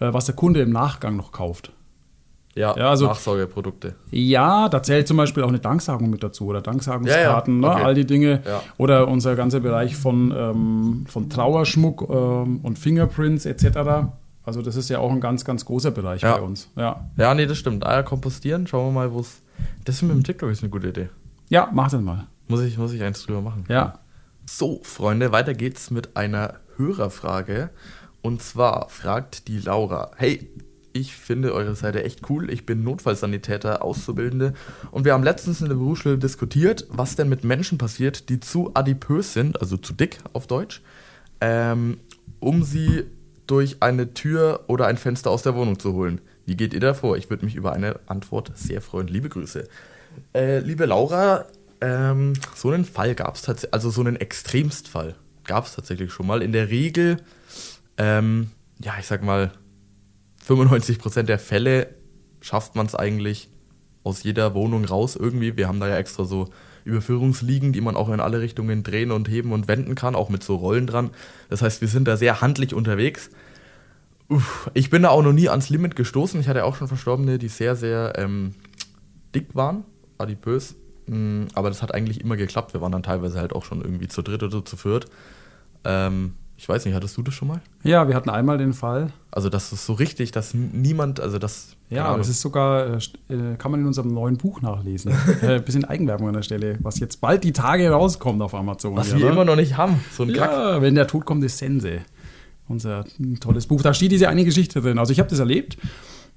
äh, 0.00 0.12
was 0.12 0.26
der 0.26 0.34
Kunde 0.34 0.60
im 0.60 0.72
Nachgang 0.72 1.16
noch 1.16 1.32
kauft. 1.32 1.72
Ja, 2.54 2.76
Ja, 2.76 2.90
also- 2.90 3.06
Nachsorgeprodukte. 3.06 3.94
Ja, 4.10 4.68
da 4.68 4.82
zählt 4.82 5.08
zum 5.08 5.16
Beispiel 5.16 5.42
auch 5.42 5.48
eine 5.48 5.58
Danksagung 5.58 6.08
mit 6.10 6.22
dazu 6.22 6.46
oder 6.46 6.60
Danksagungskarten, 6.62 7.62
Ja, 7.62 7.68
ja, 7.68 7.70
ne? 7.70 7.74
okay. 7.76 7.84
all 7.84 7.94
die 7.94 8.06
Dinge. 8.06 8.42
Oder 8.78 9.08
unser 9.08 9.34
ganzer 9.34 9.60
Bereich 9.60 9.96
von, 9.96 10.32
ähm, 10.36 11.04
von 11.08 11.28
Trauerschmuck 11.30 12.08
ähm, 12.08 12.60
und 12.62 12.78
Fingerprints 12.78 13.44
etc. 13.46 14.08
Also 14.44 14.62
das 14.62 14.76
ist 14.76 14.88
ja 14.90 14.98
auch 14.98 15.10
ein 15.10 15.20
ganz, 15.20 15.44
ganz 15.44 15.64
großer 15.64 15.90
Bereich 15.90 16.20
bei 16.22 16.40
uns. 16.40 16.68
Ja. 16.76 17.08
Ja, 17.16 17.34
nee, 17.34 17.46
das 17.46 17.58
stimmt. 17.58 17.84
Eier 17.86 18.02
kompostieren, 18.02 18.66
schauen 18.66 18.88
wir 18.88 18.92
mal, 19.00 19.12
wo 19.12 19.20
es. 19.20 19.40
Das 19.84 20.02
mit 20.02 20.12
dem 20.12 20.22
TikTok 20.24 20.50
ist 20.50 20.62
eine 20.62 20.70
gute 20.70 20.88
Idee. 20.88 21.08
ja, 21.48 21.68
mach 21.72 21.90
das 21.90 22.00
mal. 22.00 22.26
Muss 22.48 22.60
ich, 22.60 22.76
muss 22.76 22.92
ich 22.92 23.02
eins 23.02 23.24
drüber 23.24 23.40
machen. 23.40 23.64
Ja. 23.68 23.94
So, 24.46 24.80
Freunde, 24.82 25.32
weiter 25.32 25.54
geht's 25.54 25.90
mit 25.90 26.16
einer 26.16 26.54
Hörerfrage. 26.76 27.70
Und 28.20 28.42
zwar 28.42 28.88
fragt 28.90 29.48
die 29.48 29.58
Laura: 29.58 30.10
Hey, 30.16 30.50
ich 30.94 31.16
finde 31.16 31.52
eure 31.52 31.74
Seite 31.74 32.04
echt 32.04 32.30
cool. 32.30 32.50
Ich 32.50 32.64
bin 32.64 32.84
Notfallsanitäter, 32.84 33.82
Auszubildende. 33.84 34.54
Und 34.92 35.04
wir 35.04 35.12
haben 35.12 35.24
letztens 35.24 35.60
in 35.60 35.68
der 35.68 35.74
Berufsschule 35.74 36.18
diskutiert, 36.18 36.86
was 36.88 37.16
denn 37.16 37.28
mit 37.28 37.42
Menschen 37.42 37.78
passiert, 37.78 38.28
die 38.28 38.38
zu 38.38 38.70
adipös 38.74 39.32
sind, 39.32 39.60
also 39.60 39.76
zu 39.76 39.92
dick 39.92 40.18
auf 40.32 40.46
Deutsch, 40.46 40.82
ähm, 41.40 41.98
um 42.38 42.62
sie 42.62 43.04
durch 43.48 43.78
eine 43.80 44.14
Tür 44.14 44.64
oder 44.68 44.86
ein 44.86 44.96
Fenster 44.96 45.30
aus 45.30 45.42
der 45.42 45.56
Wohnung 45.56 45.80
zu 45.80 45.92
holen. 45.94 46.20
Wie 46.46 46.56
geht 46.56 46.72
ihr 46.72 46.80
da 46.80 46.94
vor? 46.94 47.16
Ich 47.16 47.28
würde 47.28 47.44
mich 47.44 47.56
über 47.56 47.72
eine 47.72 47.98
Antwort 48.06 48.52
sehr 48.54 48.80
freuen. 48.80 49.08
Liebe 49.08 49.28
Grüße. 49.28 49.66
Äh, 50.32 50.60
liebe 50.60 50.86
Laura, 50.86 51.46
ähm, 51.80 52.34
so 52.54 52.70
einen 52.70 52.84
Fall 52.84 53.16
gab 53.16 53.34
es 53.34 53.42
tatsächlich, 53.42 53.74
also 53.74 53.90
so 53.90 54.00
einen 54.00 54.14
Extremstfall 54.14 55.16
gab 55.42 55.66
es 55.66 55.74
tatsächlich 55.74 56.12
schon 56.12 56.28
mal. 56.28 56.40
In 56.40 56.52
der 56.52 56.70
Regel, 56.70 57.16
ähm, 57.98 58.50
ja, 58.78 58.94
ich 59.00 59.06
sag 59.06 59.24
mal, 59.24 59.50
95% 60.46 61.22
der 61.22 61.38
Fälle 61.38 61.88
schafft 62.40 62.74
man 62.74 62.86
es 62.86 62.94
eigentlich 62.94 63.48
aus 64.02 64.22
jeder 64.22 64.54
Wohnung 64.54 64.84
raus 64.84 65.16
irgendwie. 65.16 65.56
Wir 65.56 65.66
haben 65.66 65.80
da 65.80 65.88
ja 65.88 65.96
extra 65.96 66.24
so 66.24 66.50
Überführungsliegen, 66.84 67.72
die 67.72 67.80
man 67.80 67.96
auch 67.96 68.10
in 68.10 68.20
alle 68.20 68.40
Richtungen 68.40 68.82
drehen 68.82 69.10
und 69.10 69.28
heben 69.28 69.52
und 69.52 69.68
wenden 69.68 69.94
kann, 69.94 70.14
auch 70.14 70.28
mit 70.28 70.44
so 70.44 70.56
Rollen 70.56 70.86
dran. 70.86 71.10
Das 71.48 71.62
heißt, 71.62 71.80
wir 71.80 71.88
sind 71.88 72.06
da 72.06 72.16
sehr 72.16 72.42
handlich 72.42 72.74
unterwegs. 72.74 73.30
Uff, 74.28 74.70
ich 74.74 74.90
bin 74.90 75.02
da 75.02 75.08
auch 75.08 75.22
noch 75.22 75.32
nie 75.32 75.48
ans 75.48 75.70
Limit 75.70 75.96
gestoßen. 75.96 76.38
Ich 76.40 76.48
hatte 76.48 76.64
auch 76.64 76.76
schon 76.76 76.88
Verstorbene, 76.88 77.38
die 77.38 77.48
sehr, 77.48 77.76
sehr 77.76 78.12
ähm, 78.16 78.54
dick 79.34 79.54
waren, 79.54 79.84
adipös. 80.18 80.76
Mm, 81.06 81.44
Aber 81.54 81.68
das 81.68 81.82
hat 81.82 81.94
eigentlich 81.94 82.20
immer 82.20 82.36
geklappt. 82.36 82.74
Wir 82.74 82.80
waren 82.82 82.92
dann 82.92 83.02
teilweise 83.02 83.38
halt 83.38 83.54
auch 83.54 83.64
schon 83.64 83.80
irgendwie 83.80 84.08
zu 84.08 84.22
dritt 84.22 84.42
oder 84.42 84.64
zu 84.64 84.76
viert. 84.76 85.06
Ähm, 85.84 86.34
Ich 86.56 86.68
weiß 86.68 86.84
nicht, 86.84 86.94
hattest 86.94 87.16
du 87.16 87.22
das 87.22 87.34
schon 87.34 87.48
mal? 87.48 87.60
Ja, 87.82 88.06
wir 88.06 88.14
hatten 88.14 88.30
einmal 88.30 88.58
den 88.58 88.74
Fall. 88.74 89.12
Also, 89.30 89.48
das 89.48 89.72
ist 89.72 89.86
so 89.86 89.94
richtig, 89.94 90.30
dass 90.30 90.54
niemand, 90.54 91.18
also 91.18 91.38
das. 91.38 91.76
Ja, 91.90 92.16
das 92.16 92.28
ist 92.28 92.40
sogar, 92.40 92.96
äh, 92.96 93.56
kann 93.58 93.70
man 93.70 93.80
in 93.80 93.86
unserem 93.86 94.14
neuen 94.14 94.36
Buch 94.36 94.62
nachlesen. 94.62 95.12
äh, 95.42 95.60
bisschen 95.60 95.84
Eigenwerbung 95.84 96.28
an 96.28 96.34
der 96.34 96.42
Stelle, 96.42 96.78
was 96.80 97.00
jetzt 97.00 97.20
bald 97.20 97.44
die 97.44 97.52
Tage 97.52 97.90
rauskommt 97.90 98.40
auf 98.40 98.54
Amazon. 98.54 98.96
Was 98.96 99.08
hier, 99.08 99.18
wir 99.18 99.26
ne? 99.26 99.32
immer 99.32 99.44
noch 99.44 99.56
nicht 99.56 99.76
haben. 99.76 100.00
So 100.12 100.22
ein 100.22 100.30
ja, 100.30 100.46
Kack. 100.46 100.82
wenn 100.82 100.94
der 100.94 101.06
Tod 101.06 101.24
kommt, 101.24 101.42
ist 101.44 101.58
Sense. 101.58 102.00
Unser 102.68 103.04
tolles 103.40 103.66
Buch. 103.66 103.82
Da 103.82 103.92
steht 103.92 104.12
diese 104.12 104.28
eine 104.28 104.44
Geschichte 104.44 104.80
drin. 104.80 104.98
Also, 104.98 105.12
ich 105.12 105.18
habe 105.18 105.28
das 105.28 105.40
erlebt. 105.40 105.76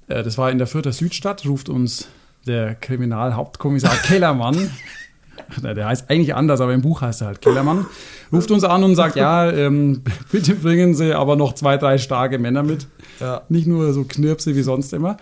Äh, 0.08 0.22
das 0.24 0.36
war 0.36 0.50
in 0.50 0.58
der 0.58 0.66
Fürther 0.66 0.92
Südstadt, 0.92 1.46
ruft 1.46 1.68
uns 1.68 2.08
der 2.46 2.74
Kriminalhauptkommissar 2.74 3.94
Kellermann 4.02 4.70
der 5.62 5.86
heißt 5.86 6.10
eigentlich 6.10 6.34
anders, 6.34 6.60
aber 6.60 6.74
im 6.74 6.82
Buch 6.82 7.00
heißt 7.00 7.22
er 7.22 7.28
halt 7.28 7.40
Kellermann, 7.40 7.86
ruft 8.32 8.50
uns 8.50 8.64
an 8.64 8.84
und 8.84 8.94
sagt, 8.96 9.16
ja, 9.16 9.50
ähm, 9.50 10.02
bitte 10.32 10.54
bringen 10.54 10.94
Sie 10.94 11.14
aber 11.14 11.36
noch 11.36 11.54
zwei, 11.54 11.76
drei 11.76 11.98
starke 11.98 12.38
Männer 12.38 12.62
mit. 12.62 12.86
Ja. 13.20 13.42
Nicht 13.48 13.66
nur 13.66 13.92
so 13.92 14.04
Knirpse 14.04 14.54
wie 14.54 14.62
sonst 14.62 14.92
immer, 14.92 15.16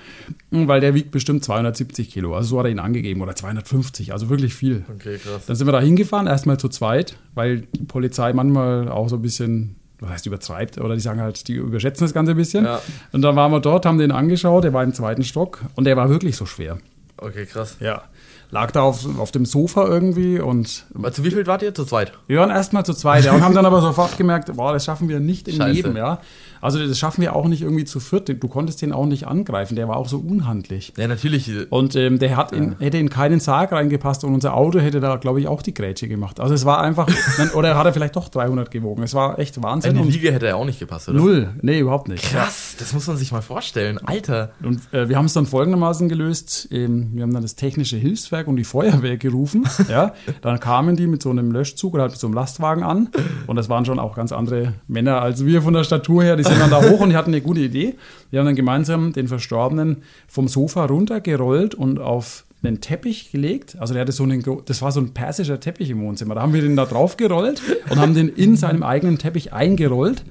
weil 0.50 0.80
der 0.80 0.94
wiegt 0.94 1.10
bestimmt 1.10 1.44
270 1.44 2.10
Kilo. 2.10 2.34
Also 2.34 2.50
so 2.50 2.58
hat 2.58 2.66
er 2.66 2.72
ihn 2.72 2.78
angegeben 2.78 3.22
oder 3.22 3.34
250, 3.34 4.12
also 4.12 4.28
wirklich 4.28 4.54
viel. 4.54 4.84
Okay, 4.94 5.18
krass. 5.18 5.46
Dann 5.46 5.56
sind 5.56 5.66
wir 5.66 5.72
da 5.72 5.80
hingefahren, 5.80 6.26
erstmal 6.26 6.58
zu 6.58 6.68
zweit, 6.68 7.16
weil 7.34 7.60
die 7.60 7.84
Polizei 7.84 8.32
manchmal 8.32 8.88
auch 8.88 9.08
so 9.08 9.16
ein 9.16 9.22
bisschen 9.22 9.76
was 9.98 10.10
heißt 10.10 10.26
übertreibt, 10.26 10.78
oder 10.78 10.94
die 10.94 11.00
sagen 11.00 11.22
halt, 11.22 11.48
die 11.48 11.54
überschätzen 11.54 12.04
das 12.04 12.12
Ganze 12.12 12.32
ein 12.32 12.36
bisschen. 12.36 12.66
Ja. 12.66 12.82
Und 13.12 13.22
dann 13.22 13.34
waren 13.34 13.50
wir 13.50 13.60
dort, 13.60 13.86
haben 13.86 13.96
den 13.96 14.12
angeschaut, 14.12 14.64
der 14.64 14.74
war 14.74 14.84
im 14.84 14.92
zweiten 14.92 15.24
Stock 15.24 15.62
und 15.74 15.84
der 15.84 15.96
war 15.96 16.10
wirklich 16.10 16.36
so 16.36 16.44
schwer. 16.44 16.76
Okay, 17.16 17.46
krass. 17.46 17.78
Ja 17.80 18.02
lag 18.50 18.70
da 18.70 18.82
auf, 18.82 19.06
auf 19.18 19.32
dem 19.32 19.44
Sofa 19.44 19.86
irgendwie 19.86 20.40
und. 20.40 20.86
Zu 21.12 21.24
wie 21.24 21.30
viel 21.30 21.46
wart 21.46 21.62
ihr? 21.62 21.74
Zu 21.74 21.84
zweit? 21.84 22.12
Wir 22.26 22.40
waren 22.40 22.50
erstmal 22.50 22.84
zu 22.84 22.94
zweit, 22.94 23.24
ja, 23.24 23.32
und 23.32 23.42
haben 23.42 23.54
dann 23.54 23.66
aber 23.66 23.80
sofort 23.80 24.16
gemerkt, 24.16 24.54
boah, 24.56 24.72
das 24.72 24.84
schaffen 24.84 25.08
wir 25.08 25.20
nicht 25.20 25.48
im 25.48 25.56
Scheiße. 25.56 25.72
Leben, 25.72 25.96
ja. 25.96 26.20
Also 26.60 26.84
das 26.84 26.98
schaffen 26.98 27.20
wir 27.20 27.36
auch 27.36 27.46
nicht 27.46 27.62
irgendwie 27.62 27.84
zu 27.84 28.00
viert. 28.00 28.28
Du 28.28 28.48
konntest 28.48 28.82
den 28.82 28.92
auch 28.92 29.06
nicht 29.06 29.26
angreifen, 29.26 29.76
der 29.76 29.88
war 29.88 29.96
auch 29.96 30.08
so 30.08 30.18
unhandlich. 30.18 30.92
Ja, 30.96 31.06
natürlich. 31.06 31.50
Und 31.70 31.94
ähm, 31.96 32.18
der 32.18 32.36
hat 32.36 32.52
in, 32.52 32.76
hätte 32.78 32.98
in 32.98 33.08
keinen 33.08 33.40
Sarg 33.40 33.72
reingepasst 33.72 34.24
und 34.24 34.34
unser 34.34 34.54
Auto 34.54 34.78
hätte 34.80 35.00
da, 35.00 35.16
glaube 35.16 35.40
ich, 35.40 35.48
auch 35.48 35.62
die 35.62 35.74
Grätsche 35.74 36.08
gemacht. 36.08 36.40
Also 36.40 36.54
es 36.54 36.64
war 36.64 36.80
einfach, 36.80 37.08
oder 37.54 37.76
hat 37.76 37.86
er 37.86 37.92
vielleicht 37.92 38.16
doch 38.16 38.28
300 38.28 38.70
gewogen. 38.70 39.02
Es 39.02 39.14
war 39.14 39.38
echt 39.38 39.62
Wahnsinn. 39.62 39.96
In 39.96 40.02
die 40.04 40.10
Liege 40.10 40.32
hätte 40.32 40.46
er 40.46 40.56
auch 40.56 40.64
nicht 40.64 40.78
gepasst, 40.78 41.08
oder? 41.08 41.18
Null, 41.18 41.50
nee, 41.62 41.78
überhaupt 41.78 42.08
nicht. 42.08 42.24
Krass, 42.24 42.74
das 42.78 42.92
muss 42.92 43.06
man 43.06 43.16
sich 43.16 43.32
mal 43.32 43.42
vorstellen. 43.42 43.98
Alter. 44.04 44.50
Und 44.62 44.80
äh, 44.92 45.08
wir 45.08 45.16
haben 45.16 45.26
es 45.26 45.34
dann 45.34 45.46
folgendermaßen 45.46 46.08
gelöst. 46.08 46.68
Ähm, 46.70 47.10
wir 47.12 47.22
haben 47.22 47.32
dann 47.32 47.42
das 47.42 47.54
technische 47.54 47.96
Hilfswerk 47.96 48.35
und 48.44 48.56
die 48.56 48.64
Feuerwehr 48.64 49.16
gerufen. 49.16 49.64
ja, 49.88 50.12
dann 50.42 50.60
kamen 50.60 50.96
die 50.96 51.06
mit 51.06 51.22
so 51.22 51.30
einem 51.30 51.50
Löschzug 51.50 51.94
oder 51.94 52.02
halt 52.02 52.12
mit 52.12 52.20
so 52.20 52.26
einem 52.26 52.34
Lastwagen 52.34 52.82
an. 52.82 53.08
Und 53.46 53.56
das 53.56 53.68
waren 53.68 53.84
schon 53.84 53.98
auch 53.98 54.14
ganz 54.14 54.32
andere 54.32 54.74
Männer 54.88 55.22
als 55.22 55.44
wir 55.44 55.62
von 55.62 55.74
der 55.74 55.84
Statur 55.84 56.22
her. 56.22 56.36
Die 56.36 56.44
sind 56.44 56.60
dann 56.60 56.70
da 56.70 56.82
hoch 56.82 57.00
und 57.00 57.10
die 57.10 57.16
hatten 57.16 57.30
eine 57.30 57.40
gute 57.40 57.60
Idee. 57.60 57.94
Wir 58.30 58.40
haben 58.40 58.46
dann 58.46 58.56
gemeinsam 58.56 59.12
den 59.12 59.28
Verstorbenen 59.28 60.02
vom 60.28 60.48
Sofa 60.48 60.84
runtergerollt 60.84 61.74
und 61.74 61.98
auf 61.98 62.44
einen 62.62 62.80
Teppich 62.80 63.30
gelegt. 63.30 63.76
Also 63.78 63.94
der 63.94 64.02
hatte 64.02 64.12
so 64.12 64.22
einen, 64.24 64.44
das 64.64 64.82
war 64.82 64.92
so 64.92 65.00
ein 65.00 65.14
persischer 65.14 65.60
Teppich 65.60 65.90
im 65.90 66.00
Wohnzimmer. 66.02 66.34
Da 66.34 66.42
haben 66.42 66.52
wir 66.52 66.62
den 66.62 66.76
da 66.76 66.84
drauf 66.84 67.16
gerollt 67.16 67.62
und 67.88 67.98
haben 67.98 68.14
den 68.14 68.28
in 68.28 68.56
seinem 68.56 68.82
eigenen 68.82 69.18
Teppich 69.18 69.52
eingerollt 69.52 70.24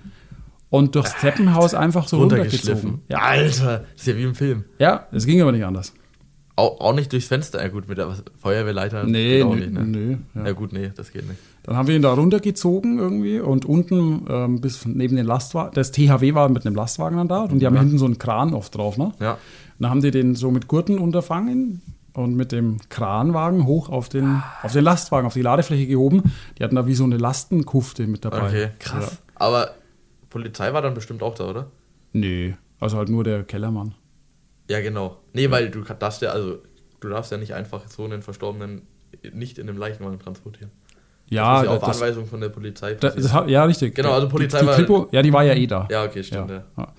und 0.70 0.96
durchs 0.96 1.16
Treppenhaus 1.16 1.74
einfach 1.74 2.08
so 2.08 2.18
runtergezogen. 2.18 3.02
Ja. 3.08 3.20
Alter, 3.20 3.86
das 3.94 4.02
ist 4.02 4.08
ja 4.08 4.18
wie 4.18 4.24
im 4.24 4.36
Film. 4.36 4.66
Ja, 4.80 5.08
es 5.12 5.26
ging 5.26 5.42
aber 5.42 5.52
nicht 5.52 5.66
anders. 5.66 5.94
Auch, 6.58 6.80
auch 6.80 6.94
nicht 6.94 7.12
durchs 7.12 7.28
Fenster, 7.28 7.62
ja 7.62 7.68
gut, 7.68 7.90
mit 7.90 7.98
der 7.98 8.16
Feuerwehrleiter. 8.40 9.04
Nee, 9.04 9.44
auch 9.44 9.54
nö, 9.54 9.60
nicht, 9.60 9.74
ne? 9.74 9.86
nö. 9.86 10.18
Ja. 10.36 10.46
ja. 10.46 10.52
gut, 10.54 10.72
nee, 10.72 10.92
das 10.96 11.12
geht 11.12 11.28
nicht. 11.28 11.40
Dann 11.64 11.76
haben 11.76 11.88
wir 11.88 11.96
ihn 11.96 12.02
da 12.02 12.14
runtergezogen 12.14 12.98
irgendwie 12.98 13.40
und 13.40 13.66
unten 13.66 14.26
ähm, 14.30 14.62
bis 14.62 14.86
neben 14.86 15.18
den 15.18 15.26
Lastwagen, 15.26 15.74
das 15.74 15.92
THW 15.92 16.34
war 16.34 16.48
mit 16.48 16.66
einem 16.66 16.76
Lastwagen 16.76 17.18
dann 17.18 17.28
da 17.28 17.42
und 17.42 17.60
die 17.60 17.66
haben 17.66 17.76
ja. 17.76 17.82
hinten 17.82 17.98
so 17.98 18.06
einen 18.06 18.20
Kran 18.20 18.54
oft 18.54 18.76
drauf, 18.76 18.98
ne? 18.98 19.12
Ja. 19.20 19.38
dann 19.80 19.90
haben 19.90 20.02
die 20.02 20.12
den 20.12 20.36
so 20.36 20.52
mit 20.52 20.68
Gurten 20.68 20.98
unterfangen 20.98 21.82
und 22.14 22.36
mit 22.36 22.52
dem 22.52 22.78
Kranwagen 22.90 23.66
hoch 23.66 23.90
auf 23.90 24.08
den, 24.08 24.42
auf 24.64 24.72
den 24.72 24.84
Lastwagen, 24.84 25.28
auf 25.28 25.34
die 25.34 25.42
Ladefläche 25.42 25.88
gehoben. 25.88 26.32
Die 26.58 26.64
hatten 26.64 26.76
da 26.76 26.88
wie 26.88 26.96
so 26.96 27.04
eine 27.04 27.18
Lastenkufte 27.18 28.08
mit 28.08 28.24
dabei. 28.24 28.48
Okay, 28.48 28.70
krass. 28.80 29.12
Ja. 29.12 29.34
Aber 29.36 29.72
Polizei 30.30 30.72
war 30.72 30.82
dann 30.82 30.94
bestimmt 30.94 31.22
auch 31.22 31.36
da, 31.36 31.50
oder? 31.50 31.68
Nee, 32.14 32.56
also 32.80 32.98
halt 32.98 33.10
nur 33.10 33.24
der 33.24 33.44
Kellermann. 33.44 33.96
Ja, 34.70 34.82
genau. 34.82 35.18
Nee, 35.34 35.52
weil 35.52 35.70
du 35.70 35.82
darfst 35.82 36.22
ja, 36.22 36.32
also 36.32 36.60
du 37.00 37.10
darfst 37.10 37.32
ja 37.32 37.38
nicht 37.38 37.54
einfach 37.54 37.88
so 37.88 38.06
einen 38.06 38.22
Verstorbenen 38.22 38.84
nicht 39.34 39.58
in 39.58 39.70
einem 39.70 39.78
Leichenwagen 39.78 40.20
transportieren. 40.20 40.72
Ja, 41.28 41.56
das 41.56 41.66
ja 41.66 41.72
auf 41.72 41.84
das, 41.84 42.02
Anweisung 42.02 42.28
von 42.28 42.42
der 42.42 42.50
Polizei. 42.50 42.94
Das, 42.96 43.16
das, 43.16 43.32
ja, 43.48 43.64
richtig. 43.66 43.96
Genau, 43.96 44.12
also 44.12 44.30
Polizei 44.30 44.60
die, 44.60 44.66
die 44.68 44.72
Kripo, 44.74 45.08
ja, 45.12 45.22
die 45.22 45.34
war 45.34 45.44
ja 45.44 45.54
eh 45.54 45.66
da. 45.66 45.88
Ja, 45.90 46.04
okay, 46.04 46.24
stimmt. 46.24 46.52
Ja. 46.52 46.64
Ja. 46.78 46.94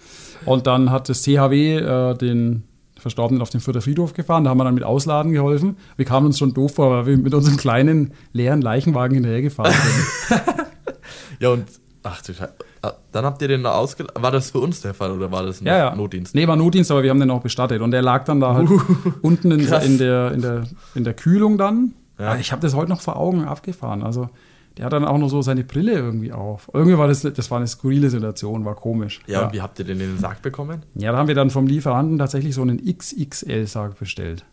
Und 0.44 0.66
dann 0.66 0.90
hat 0.90 1.08
das 1.08 1.22
THW 1.22 1.76
äh, 1.76 2.14
den 2.14 2.64
Verstorbenen 2.98 3.40
auf 3.40 3.50
den 3.50 3.60
Fürther 3.60 3.80
Friedhof 3.80 4.14
gefahren. 4.14 4.44
Da 4.44 4.50
haben 4.50 4.58
wir 4.58 4.64
dann 4.64 4.74
mit 4.74 4.82
Ausladen 4.82 5.32
geholfen. 5.32 5.76
Wir 5.96 6.06
kamen 6.06 6.26
uns 6.26 6.38
schon 6.38 6.54
doof 6.54 6.74
vor, 6.74 6.90
weil 6.90 7.06
wir 7.06 7.16
mit 7.18 7.34
unserem 7.34 7.56
kleinen 7.56 8.14
leeren 8.32 8.62
Leichenwagen 8.62 9.14
hinterhergefahren 9.14 9.72
sind. 9.72 10.40
ja, 11.40 11.50
und 11.50 11.66
ach 12.06 12.22
du 12.22 12.32
Scheiße. 12.34 12.54
Ah, 12.82 12.92
dann 13.12 13.24
habt 13.24 13.42
ihr 13.42 13.48
den 13.48 13.62
da 13.62 13.72
ausgeladen. 13.72 14.22
War 14.22 14.30
das 14.30 14.50
für 14.50 14.58
uns 14.58 14.80
der 14.80 14.94
Fall 14.94 15.10
oder 15.10 15.30
war 15.30 15.42
das 15.42 15.60
ein 15.60 15.66
ja, 15.66 15.78
ja. 15.78 15.94
Notdienst? 15.94 16.34
Nee, 16.34 16.46
war 16.46 16.56
Notdienst, 16.56 16.90
aber 16.90 17.02
wir 17.02 17.10
haben 17.10 17.20
den 17.20 17.30
auch 17.30 17.40
bestattet. 17.40 17.80
Und 17.82 17.90
der 17.90 18.02
lag 18.02 18.24
dann 18.24 18.40
da 18.40 18.54
halt 18.54 18.70
uh, 18.70 18.80
unten 19.22 19.50
in, 19.50 19.60
in, 19.60 19.98
der, 19.98 20.32
in, 20.32 20.42
der, 20.42 20.64
in 20.94 21.04
der 21.04 21.14
Kühlung 21.14 21.58
dann. 21.58 21.94
Ja. 22.18 22.36
Ich 22.36 22.52
habe 22.52 22.62
das 22.62 22.74
heute 22.74 22.90
noch 22.90 23.00
vor 23.00 23.16
Augen 23.16 23.44
abgefahren. 23.44 24.02
Also 24.02 24.30
der 24.76 24.84
hat 24.84 24.92
dann 24.92 25.04
auch 25.04 25.18
noch 25.18 25.28
so 25.28 25.42
seine 25.42 25.64
Brille 25.64 25.92
irgendwie 25.92 26.32
auf. 26.32 26.70
Irgendwie 26.72 26.98
war 26.98 27.08
das, 27.08 27.22
das 27.22 27.50
war 27.50 27.58
eine 27.58 27.66
skurrile 27.66 28.10
Situation, 28.10 28.64
war 28.64 28.74
komisch. 28.74 29.20
Ja, 29.26 29.40
ja. 29.40 29.46
und 29.46 29.54
wie 29.54 29.62
habt 29.62 29.78
ihr 29.78 29.84
denn 29.84 29.98
den 29.98 30.18
Sarg 30.18 30.42
bekommen? 30.42 30.82
Ja, 30.94 31.12
da 31.12 31.18
haben 31.18 31.28
wir 31.28 31.34
dann 31.34 31.50
vom 31.50 31.66
Lieferanten 31.66 32.18
tatsächlich 32.18 32.54
so 32.54 32.62
einen 32.62 32.84
XXL-Sarg 32.84 33.98
bestellt. 33.98 34.44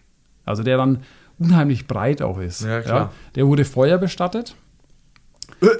Also 0.45 0.63
der 0.63 0.77
dann 0.77 0.99
unheimlich 1.39 1.87
breit 1.87 2.21
auch 2.21 2.39
ist. 2.39 2.63
Ja, 2.63 2.81
klar. 2.81 2.99
Ja, 2.99 3.11
der 3.35 3.47
wurde 3.47 3.65
Feuer 3.65 3.97
bestattet. 3.97 4.55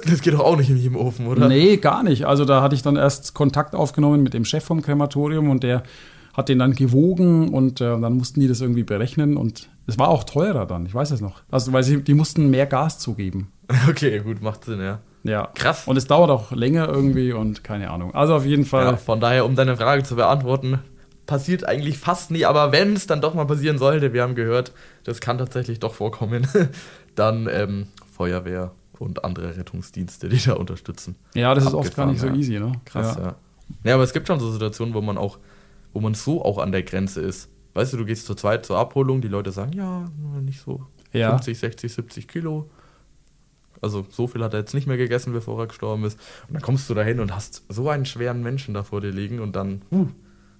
Das 0.06 0.20
geht 0.20 0.34
doch 0.34 0.40
auch 0.40 0.56
nicht 0.56 0.70
in 0.70 0.76
jedem 0.76 0.96
Ofen, 0.96 1.26
oder? 1.26 1.48
Nee, 1.48 1.76
gar 1.76 2.02
nicht. 2.02 2.26
Also 2.26 2.44
da 2.44 2.62
hatte 2.62 2.74
ich 2.74 2.82
dann 2.82 2.96
erst 2.96 3.34
Kontakt 3.34 3.74
aufgenommen 3.74 4.22
mit 4.22 4.34
dem 4.34 4.44
Chef 4.44 4.64
vom 4.64 4.82
Krematorium 4.82 5.50
und 5.50 5.62
der 5.62 5.82
hat 6.34 6.48
den 6.48 6.58
dann 6.58 6.74
gewogen 6.74 7.48
und 7.50 7.80
äh, 7.80 8.00
dann 8.00 8.16
mussten 8.16 8.40
die 8.40 8.48
das 8.48 8.60
irgendwie 8.60 8.82
berechnen 8.82 9.36
und 9.36 9.68
es 9.86 9.98
war 9.98 10.08
auch 10.08 10.24
teurer 10.24 10.66
dann, 10.66 10.86
ich 10.86 10.94
weiß 10.94 11.10
es 11.12 11.20
noch. 11.20 11.42
Also 11.50 11.72
weil 11.72 11.84
sie, 11.84 12.02
die 12.02 12.14
mussten 12.14 12.50
mehr 12.50 12.66
Gas 12.66 12.98
zugeben. 12.98 13.50
Okay, 13.88 14.18
gut, 14.18 14.42
macht 14.42 14.64
Sinn, 14.64 14.80
ja. 14.80 15.00
Ja. 15.22 15.48
Krass. 15.54 15.86
Und 15.86 15.96
es 15.96 16.06
dauert 16.06 16.30
auch 16.30 16.52
länger 16.52 16.88
irgendwie 16.88 17.32
und 17.32 17.64
keine 17.64 17.90
Ahnung. 17.90 18.14
Also 18.14 18.34
auf 18.34 18.44
jeden 18.44 18.66
Fall. 18.66 18.84
Ja, 18.84 18.96
von 18.96 19.20
daher, 19.20 19.46
um 19.46 19.56
deine 19.56 19.76
Frage 19.76 20.02
zu 20.02 20.16
beantworten, 20.16 20.80
passiert 21.24 21.66
eigentlich 21.66 21.96
fast 21.96 22.30
nie, 22.30 22.44
aber 22.44 22.72
wenn 22.72 22.92
es 22.92 23.06
dann 23.06 23.22
doch 23.22 23.32
mal 23.32 23.46
passieren 23.46 23.78
sollte, 23.78 24.12
wir 24.12 24.22
haben 24.22 24.34
gehört, 24.34 24.72
das 25.04 25.20
kann 25.20 25.38
tatsächlich 25.38 25.80
doch 25.80 25.94
vorkommen, 25.94 26.46
dann 27.14 27.48
ähm, 27.50 27.86
Feuerwehr 28.12 28.72
und 29.00 29.24
andere 29.24 29.56
Rettungsdienste, 29.56 30.28
die 30.28 30.38
da 30.38 30.54
unterstützen. 30.54 31.16
Ja, 31.34 31.54
das 31.54 31.64
ist 31.64 31.74
oft 31.74 31.94
gar 31.96 32.06
nicht 32.06 32.20
so 32.20 32.28
easy, 32.28 32.58
ne? 32.58 32.72
Krass, 32.84 33.16
ja. 33.16 33.22
ja. 33.22 33.36
Ja, 33.82 33.94
aber 33.94 34.04
es 34.04 34.12
gibt 34.12 34.26
schon 34.26 34.40
so 34.40 34.50
Situationen, 34.50 34.94
wo 34.94 35.00
man 35.00 35.16
auch, 35.18 35.38
wo 35.92 36.00
man 36.00 36.14
so 36.14 36.44
auch 36.44 36.58
an 36.58 36.72
der 36.72 36.82
Grenze 36.82 37.20
ist. 37.20 37.48
Weißt 37.72 37.92
du, 37.92 37.96
du 37.96 38.04
gehst 38.04 38.26
zu 38.26 38.34
zweit 38.34 38.64
zur 38.66 38.78
Abholung, 38.78 39.20
die 39.20 39.28
Leute 39.28 39.52
sagen, 39.52 39.72
ja, 39.72 40.04
nicht 40.42 40.60
so 40.60 40.86
ja. 41.12 41.30
50, 41.30 41.58
60, 41.58 41.92
70 41.92 42.28
Kilo. 42.28 42.70
Also 43.80 44.06
so 44.08 44.26
viel 44.26 44.42
hat 44.42 44.54
er 44.54 44.60
jetzt 44.60 44.74
nicht 44.74 44.86
mehr 44.86 44.96
gegessen, 44.96 45.32
bevor 45.32 45.60
er 45.60 45.66
gestorben 45.66 46.04
ist. 46.04 46.18
Und 46.48 46.54
dann 46.54 46.62
kommst 46.62 46.88
du 46.88 46.94
da 46.94 47.02
hin 47.02 47.20
und 47.20 47.34
hast 47.34 47.64
so 47.68 47.88
einen 47.88 48.06
schweren 48.06 48.42
Menschen 48.42 48.74
da 48.74 48.82
vor 48.82 49.00
dir 49.00 49.10
liegen 49.10 49.40
und 49.40 49.56
dann, 49.56 49.82
uh, 49.90 50.08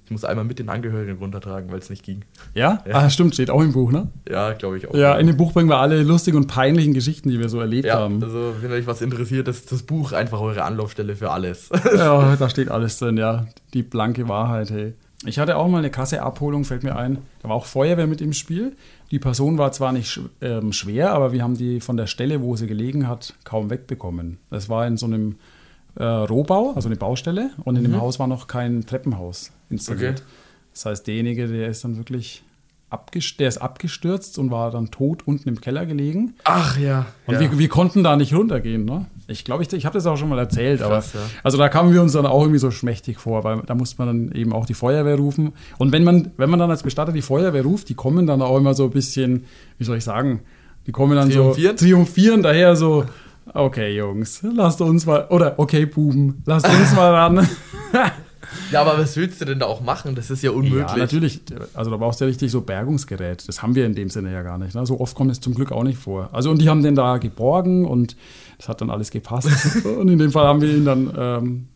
ich 0.04 0.10
muss 0.10 0.24
einmal 0.24 0.44
mit 0.44 0.58
den 0.58 0.68
Angehörigen 0.68 1.18
runtertragen, 1.18 1.70
weil 1.72 1.78
es 1.78 1.88
nicht 1.88 2.02
ging. 2.02 2.24
Ja? 2.54 2.82
ja? 2.86 2.94
Ah, 2.94 3.10
stimmt, 3.10 3.34
steht 3.34 3.50
auch 3.50 3.62
im 3.62 3.72
Buch, 3.72 3.90
ne? 3.90 4.08
Ja, 4.28 4.52
glaube 4.52 4.76
ich 4.76 4.86
auch. 4.86 4.94
Ja, 4.94 5.16
in 5.16 5.26
dem 5.26 5.36
Buch 5.36 5.52
bringen 5.52 5.70
wir 5.70 5.78
alle 5.78 6.02
lustigen 6.02 6.36
und 6.36 6.46
peinlichen 6.46 6.92
Geschichten, 6.92 7.30
die 7.30 7.38
wir 7.38 7.48
so 7.48 7.58
erlebt 7.58 7.86
ja, 7.86 8.00
haben. 8.00 8.22
Also, 8.22 8.54
wenn 8.60 8.70
euch 8.70 8.86
was 8.86 9.00
interessiert, 9.00 9.48
ist 9.48 9.72
das 9.72 9.82
Buch 9.82 10.12
einfach 10.12 10.40
eure 10.40 10.62
Anlaufstelle 10.62 11.16
für 11.16 11.30
alles. 11.30 11.70
ja, 11.96 12.36
da 12.38 12.50
steht 12.50 12.70
alles 12.70 12.98
drin, 12.98 13.16
ja. 13.16 13.46
Die 13.72 13.82
blanke 13.82 14.28
Wahrheit, 14.28 14.70
hey. 14.70 14.92
Ich 15.24 15.38
hatte 15.38 15.56
auch 15.56 15.68
mal 15.68 15.78
eine 15.78 15.90
krasse 15.90 16.20
Abholung, 16.20 16.64
fällt 16.64 16.82
mir 16.82 16.96
ein. 16.96 17.18
Da 17.40 17.48
war 17.48 17.56
auch 17.56 17.64
Feuerwehr 17.64 18.06
mit 18.06 18.20
im 18.20 18.34
Spiel. 18.34 18.76
Die 19.10 19.18
Person 19.18 19.56
war 19.56 19.72
zwar 19.72 19.92
nicht 19.92 20.20
ähm, 20.42 20.72
schwer, 20.74 21.12
aber 21.12 21.32
wir 21.32 21.42
haben 21.42 21.56
die 21.56 21.80
von 21.80 21.96
der 21.96 22.06
Stelle, 22.06 22.42
wo 22.42 22.56
sie 22.56 22.66
gelegen 22.66 23.08
hat, 23.08 23.32
kaum 23.44 23.70
wegbekommen. 23.70 24.36
Das 24.50 24.68
war 24.68 24.86
in 24.86 24.98
so 24.98 25.06
einem 25.06 25.36
äh, 25.96 26.04
Rohbau, 26.04 26.72
also 26.74 26.88
eine 26.88 26.96
Baustelle, 26.96 27.50
und 27.64 27.76
in 27.76 27.82
mhm. 27.82 27.92
dem 27.92 28.00
Haus 28.00 28.18
war 28.18 28.26
noch 28.26 28.46
kein 28.46 28.86
Treppenhaus 28.86 29.52
installiert. 29.70 30.20
Okay. 30.20 30.30
Das 30.72 30.86
heißt, 30.86 31.06
derjenige, 31.06 31.46
der 31.46 31.68
ist 31.68 31.84
dann 31.84 31.96
wirklich 31.96 32.42
der 33.38 33.48
ist 33.48 33.58
abgestürzt 33.58 34.38
und 34.38 34.50
war 34.50 34.70
dann 34.70 34.90
tot 34.90 35.26
unten 35.26 35.48
im 35.48 35.60
Keller 35.60 35.86
gelegen. 35.86 36.34
Ach 36.44 36.78
ja. 36.78 37.06
Und 37.26 37.34
ja. 37.34 37.40
Wir, 37.40 37.58
wir 37.58 37.68
konnten 37.68 38.04
da 38.04 38.16
nicht 38.16 38.34
runtergehen. 38.34 38.84
Ne? 38.84 39.06
Ich 39.26 39.44
glaube, 39.44 39.62
ich, 39.62 39.72
ich 39.72 39.86
habe 39.86 39.94
das 39.94 40.06
auch 40.06 40.16
schon 40.16 40.28
mal 40.28 40.38
erzählt. 40.38 40.80
Krass, 40.80 41.14
aber, 41.14 41.24
ja. 41.24 41.30
Also 41.42 41.58
da 41.58 41.68
kamen 41.68 41.92
wir 41.92 42.02
uns 42.02 42.12
dann 42.12 42.26
auch 42.26 42.42
irgendwie 42.42 42.58
so 42.58 42.70
schmächtig 42.70 43.18
vor, 43.18 43.44
weil 43.44 43.62
da 43.66 43.74
musste 43.74 44.04
man 44.04 44.06
dann 44.06 44.36
eben 44.36 44.52
auch 44.52 44.66
die 44.66 44.74
Feuerwehr 44.74 45.16
rufen. 45.16 45.52
Und 45.78 45.92
wenn 45.92 46.04
man, 46.04 46.30
wenn 46.36 46.50
man 46.50 46.58
dann 46.58 46.70
als 46.70 46.82
Bestatter 46.82 47.12
die 47.12 47.22
Feuerwehr 47.22 47.62
ruft, 47.62 47.88
die 47.88 47.94
kommen 47.94 48.26
dann 48.26 48.42
auch 48.42 48.56
immer 48.56 48.74
so 48.74 48.84
ein 48.84 48.90
bisschen, 48.90 49.44
wie 49.78 49.84
soll 49.84 49.96
ich 49.96 50.04
sagen, 50.04 50.40
die 50.86 50.92
kommen 50.92 51.16
dann 51.16 51.30
so 51.30 51.54
triumphieren 51.54 52.42
daher 52.42 52.76
so 52.76 53.06
Okay, 53.52 53.96
Jungs, 53.96 54.42
lasst 54.42 54.80
uns 54.80 55.06
mal, 55.06 55.26
oder 55.28 55.58
okay, 55.58 55.86
Buben, 55.86 56.42
lasst 56.46 56.68
uns 56.68 56.94
mal 56.94 57.14
ran. 57.14 57.48
Ja, 58.70 58.82
aber 58.82 58.98
was 58.98 59.16
willst 59.16 59.40
du 59.40 59.44
denn 59.44 59.58
da 59.58 59.66
auch 59.66 59.80
machen? 59.80 60.14
Das 60.14 60.30
ist 60.30 60.42
ja 60.42 60.50
unmöglich. 60.50 60.90
Ja, 60.90 60.96
natürlich. 60.96 61.40
Also 61.74 61.90
da 61.90 61.96
brauchst 61.96 62.20
du 62.20 62.24
ja 62.24 62.28
richtig 62.28 62.50
so 62.50 62.60
Bergungsgerät. 62.60 63.46
Das 63.48 63.62
haben 63.62 63.74
wir 63.74 63.86
in 63.86 63.94
dem 63.94 64.10
Sinne 64.10 64.32
ja 64.32 64.42
gar 64.42 64.58
nicht. 64.58 64.74
Ne? 64.74 64.86
So 64.86 65.00
oft 65.00 65.14
kommt 65.14 65.30
es 65.30 65.40
zum 65.40 65.54
Glück 65.54 65.72
auch 65.72 65.82
nicht 65.82 65.98
vor. 65.98 66.30
Also 66.32 66.50
und 66.50 66.60
die 66.60 66.68
haben 66.68 66.82
den 66.82 66.94
da 66.94 67.18
geborgen 67.18 67.84
und 67.84 68.16
das 68.58 68.68
hat 68.68 68.80
dann 68.80 68.90
alles 68.90 69.10
gepasst. 69.10 69.84
und 69.84 70.08
in 70.08 70.18
dem 70.18 70.30
Fall 70.30 70.46
haben 70.46 70.60
wir 70.60 70.74
ihn 70.74 70.84
dann 70.84 71.12
ähm, 71.16 71.68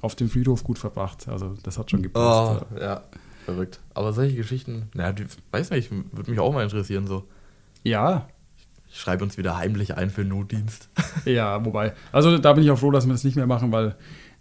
auf 0.00 0.14
dem 0.14 0.28
Friedhof 0.28 0.64
gut 0.64 0.78
verbracht. 0.78 1.28
Also 1.28 1.54
das 1.62 1.78
hat 1.78 1.90
schon 1.90 2.02
gepasst. 2.02 2.64
Oh, 2.74 2.80
ja, 2.80 3.02
verrückt. 3.44 3.80
Aber 3.94 4.12
solche 4.12 4.36
Geschichten, 4.36 4.90
naja, 4.94 5.12
die, 5.12 5.24
weiß 5.50 5.70
nicht, 5.70 5.90
würde 5.90 6.30
mich 6.30 6.40
auch 6.40 6.52
mal 6.52 6.62
interessieren 6.62 7.06
so. 7.06 7.24
Ja. 7.84 8.28
Ich 8.90 8.98
schreibe 8.98 9.24
uns 9.24 9.36
wieder 9.36 9.56
heimlich 9.56 9.96
ein 9.96 10.10
für 10.10 10.24
Notdienst. 10.24 10.88
Ja, 11.24 11.64
wobei. 11.64 11.94
Also 12.12 12.38
da 12.38 12.52
bin 12.52 12.62
ich 12.62 12.70
auch 12.70 12.78
froh, 12.78 12.90
dass 12.90 13.06
wir 13.06 13.12
das 13.12 13.24
nicht 13.24 13.36
mehr 13.36 13.46
machen, 13.46 13.72
weil 13.72 13.96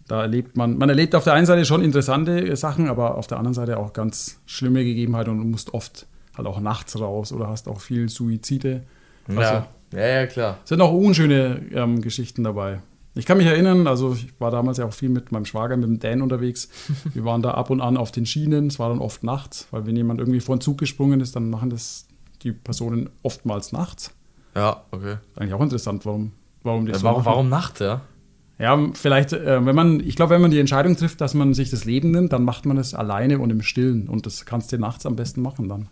da 0.08 0.22
erlebt 0.22 0.56
man, 0.56 0.78
man 0.78 0.90
erlebt 0.90 1.16
auf 1.16 1.24
der 1.24 1.34
einen 1.34 1.46
Seite 1.46 1.66
schon 1.66 1.82
interessante 1.82 2.56
Sachen, 2.56 2.88
aber 2.88 3.16
auf 3.16 3.28
der 3.28 3.40
anderen 3.40 3.56
Seite 3.56 3.78
auch 3.78 3.94
ganz 3.94 4.40
schlimme 4.46 4.84
Gegebenheiten 4.84 5.32
und 5.32 5.40
du 5.40 5.44
musst 5.44 5.74
oft 5.74 6.06
halt 6.38 6.48
auch 6.48 6.60
nachts 6.60 7.00
raus 7.00 7.34
oder 7.34 7.48
hast 7.48 7.68
auch 7.68 7.82
viel 7.82 8.08
Suizide. 8.08 8.84
Also, 9.28 9.42
ja. 9.42 9.68
ja, 9.94 10.08
ja, 10.08 10.28
klar. 10.28 10.60
Sind 10.64 10.82
auch 10.82 10.94
unschöne 10.94 11.62
ähm, 11.74 12.02
Geschichten 12.02 12.44
dabei. 12.44 12.80
Ich 13.16 13.26
kann 13.26 13.38
mich 13.38 13.48
erinnern, 13.48 13.88
also 13.88 14.14
ich 14.14 14.28
war 14.40 14.52
damals 14.52 14.78
ja 14.78 14.86
auch 14.86 14.94
viel 14.94 15.10
mit 15.10 15.32
meinem 15.32 15.46
Schwager, 15.46 15.76
mit 15.76 15.90
dem 15.90 16.00
Dan 16.00 16.22
unterwegs. 16.22 16.70
Wir 17.14 17.26
waren 17.26 17.42
da 17.42 17.52
ab 17.52 17.72
und 17.72 17.82
an 17.82 17.98
auf 17.98 18.12
den 18.12 18.28
Schienen. 18.28 18.68
Es 18.68 18.78
war 18.78 18.90
dann 18.90 19.00
oft 19.00 19.24
nachts, 19.24 19.68
weil 19.72 19.88
wenn 19.88 19.96
jemand 19.96 20.20
irgendwie 20.20 20.40
vor 20.40 20.56
den 20.56 20.62
Zug 20.62 20.78
gesprungen 20.78 21.20
ist, 21.20 21.36
dann 21.36 21.50
machen 21.50 21.72
das 21.72 22.08
die 22.44 22.52
Personen 22.52 23.10
oftmals 23.24 23.72
nachts. 23.72 24.14
Ja, 24.58 24.82
okay. 24.90 25.18
Eigentlich 25.36 25.54
auch 25.54 25.62
interessant, 25.62 26.04
warum, 26.06 26.32
warum 26.64 26.88
die 26.88 26.92
ja, 26.92 26.98
so 26.98 27.04
warum, 27.04 27.20
machen. 27.20 27.26
warum 27.32 27.50
nachts, 27.50 27.80
ja? 27.80 28.02
Ja, 28.58 28.90
vielleicht, 28.94 29.34
äh, 29.34 29.64
wenn 29.64 29.76
man, 29.76 30.00
ich 30.00 30.16
glaube, 30.16 30.34
wenn 30.34 30.42
man 30.42 30.50
die 30.50 30.60
Entscheidung 30.60 30.98
trifft, 30.98 31.22
dass 31.22 31.36
man 31.36 31.54
sich 31.54 31.70
das 31.70 31.86
Leben 31.86 32.10
nimmt, 32.10 32.34
dann 32.34 32.44
macht 32.44 32.66
man 32.66 32.78
es 32.78 32.96
alleine 32.96 33.38
und 33.38 33.52
im 33.52 33.62
Stillen. 33.62 34.10
Und 34.10 34.26
das 34.26 34.46
kannst 34.46 34.72
du 34.72 34.80
nachts 34.80 35.06
am 35.06 35.16
besten 35.16 35.44
machen 35.44 35.70
dann. 35.70 35.90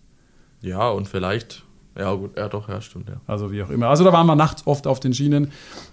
Ja, 0.62 0.90
und 0.90 1.08
vielleicht, 1.08 1.64
ja 1.96 2.12
gut, 2.16 2.36
ja 2.36 2.50
doch, 2.50 2.68
ja, 2.68 2.82
stimmt, 2.82 3.08
ja. 3.08 3.22
Also 3.28 3.52
wie 3.52 3.62
auch 3.62 3.70
immer. 3.70 3.90
Also 3.90 4.04
da 4.04 4.12
waren 4.12 4.26
wir 4.26 4.36
nachts 4.36 4.66
oft 4.66 4.88
auf 4.88 5.00
den 5.00 5.14
Schienen. 5.14 5.52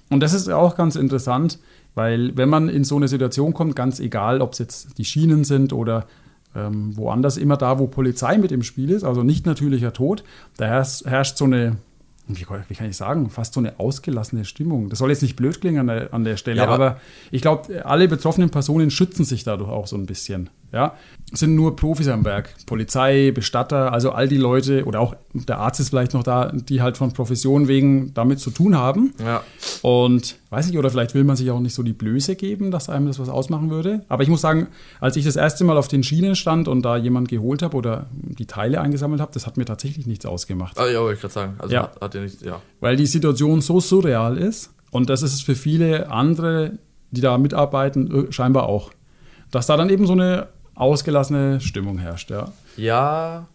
Und 0.08 0.20
das 0.20 0.32
ist 0.32 0.48
auch 0.48 0.74
ganz 0.74 0.96
interessant, 0.96 1.58
weil 1.94 2.34
wenn 2.38 2.48
man 2.48 2.70
in 2.70 2.84
so 2.84 2.96
eine 2.96 3.06
Situation 3.06 3.52
kommt, 3.52 3.76
ganz 3.76 4.00
egal, 4.00 4.40
ob 4.40 4.54
es 4.54 4.58
jetzt 4.60 4.96
die 4.96 5.04
Schienen 5.04 5.44
sind 5.44 5.74
oder 5.74 6.06
ähm, 6.56 6.96
woanders, 6.96 7.36
immer 7.36 7.58
da, 7.58 7.78
wo 7.78 7.86
Polizei 7.86 8.38
mit 8.38 8.50
im 8.50 8.62
Spiel 8.62 8.88
ist, 8.88 9.04
also 9.04 9.22
nicht 9.22 9.44
natürlicher 9.44 9.92
Tod, 9.92 10.24
da 10.56 10.64
herrscht, 10.64 11.04
herrscht 11.04 11.36
so 11.36 11.44
eine 11.44 11.76
wie, 12.26 12.46
wie, 12.68 12.74
kann 12.74 12.88
ich 12.88 12.96
sagen, 12.96 13.30
fast 13.30 13.54
so 13.54 13.60
eine 13.60 13.78
ausgelassene 13.78 14.44
Stimmung. 14.44 14.88
Das 14.88 14.98
soll 14.98 15.10
jetzt 15.10 15.22
nicht 15.22 15.36
blöd 15.36 15.60
klingen 15.60 15.80
an 15.80 15.86
der, 15.88 16.14
an 16.14 16.24
der 16.24 16.36
Stelle, 16.36 16.58
ja, 16.58 16.64
aber, 16.64 16.74
aber, 16.74 17.00
ich 17.30 17.42
glaube, 17.42 17.84
alle 17.84 18.08
betroffenen 18.08 18.50
Personen 18.50 18.90
schützen 18.90 19.24
sich 19.24 19.44
dadurch 19.44 19.70
auch 19.70 19.86
so 19.86 19.96
ein 19.96 20.06
bisschen. 20.06 20.50
Ja, 20.72 20.94
sind 21.32 21.54
nur 21.54 21.76
Profis 21.76 22.08
am 22.08 22.24
Werk. 22.24 22.54
Polizei, 22.66 23.30
Bestatter, 23.30 23.92
also 23.92 24.12
all 24.12 24.26
die 24.26 24.38
Leute 24.38 24.84
oder 24.86 25.00
auch 25.00 25.14
der 25.34 25.58
Arzt 25.58 25.80
ist 25.80 25.90
vielleicht 25.90 26.14
noch 26.14 26.22
da, 26.22 26.50
die 26.52 26.80
halt 26.80 26.96
von 26.96 27.12
Profession 27.12 27.68
wegen 27.68 28.14
damit 28.14 28.40
zu 28.40 28.50
tun 28.50 28.76
haben. 28.76 29.12
Ja. 29.22 29.42
Und 29.82 30.36
weiß 30.50 30.66
nicht, 30.66 30.78
oder 30.78 30.88
vielleicht 30.90 31.14
will 31.14 31.24
man 31.24 31.36
sich 31.36 31.50
auch 31.50 31.60
nicht 31.60 31.74
so 31.74 31.82
die 31.82 31.92
Blöße 31.92 32.36
geben, 32.36 32.70
dass 32.70 32.88
einem 32.88 33.06
das 33.06 33.18
was 33.18 33.28
ausmachen 33.28 33.70
würde. 33.70 34.04
Aber 34.08 34.22
ich 34.22 34.28
muss 34.30 34.40
sagen, 34.40 34.68
als 35.00 35.16
ich 35.16 35.24
das 35.24 35.36
erste 35.36 35.64
Mal 35.64 35.76
auf 35.76 35.88
den 35.88 36.02
Schienen 36.02 36.36
stand 36.36 36.68
und 36.68 36.82
da 36.82 36.96
jemand 36.96 37.28
geholt 37.28 37.62
habe 37.62 37.76
oder 37.76 38.06
die 38.12 38.46
Teile 38.46 38.80
eingesammelt 38.80 39.20
habe, 39.20 39.32
das 39.32 39.46
hat 39.46 39.56
mir 39.58 39.64
tatsächlich 39.66 40.06
nichts 40.06 40.24
ausgemacht. 40.24 40.78
Ah, 40.78 40.88
ja, 40.88 41.00
wollte 41.00 41.14
ich 41.14 41.20
gerade 41.20 41.34
sagen. 41.34 41.54
Also 41.58 41.74
Ja. 41.74 41.82
hat, 41.82 42.00
hat 42.00 42.14
ja. 42.42 42.60
Weil 42.80 42.96
die 42.96 43.06
Situation 43.06 43.60
so 43.60 43.78
surreal 43.80 44.38
ist 44.38 44.70
und 44.90 45.10
das 45.10 45.22
ist 45.22 45.34
es 45.34 45.42
für 45.42 45.54
viele 45.54 46.10
andere, 46.10 46.78
die 47.10 47.20
da 47.20 47.36
mitarbeiten, 47.36 48.28
äh, 48.28 48.32
scheinbar 48.32 48.64
auch. 48.64 48.90
Dass 49.50 49.66
da 49.66 49.76
dann 49.76 49.90
eben 49.90 50.06
so 50.06 50.14
eine 50.14 50.48
ausgelassene 50.82 51.60
Stimmung 51.60 51.98
herrscht, 51.98 52.30
ja. 52.30 52.52
Ja, 52.76 53.46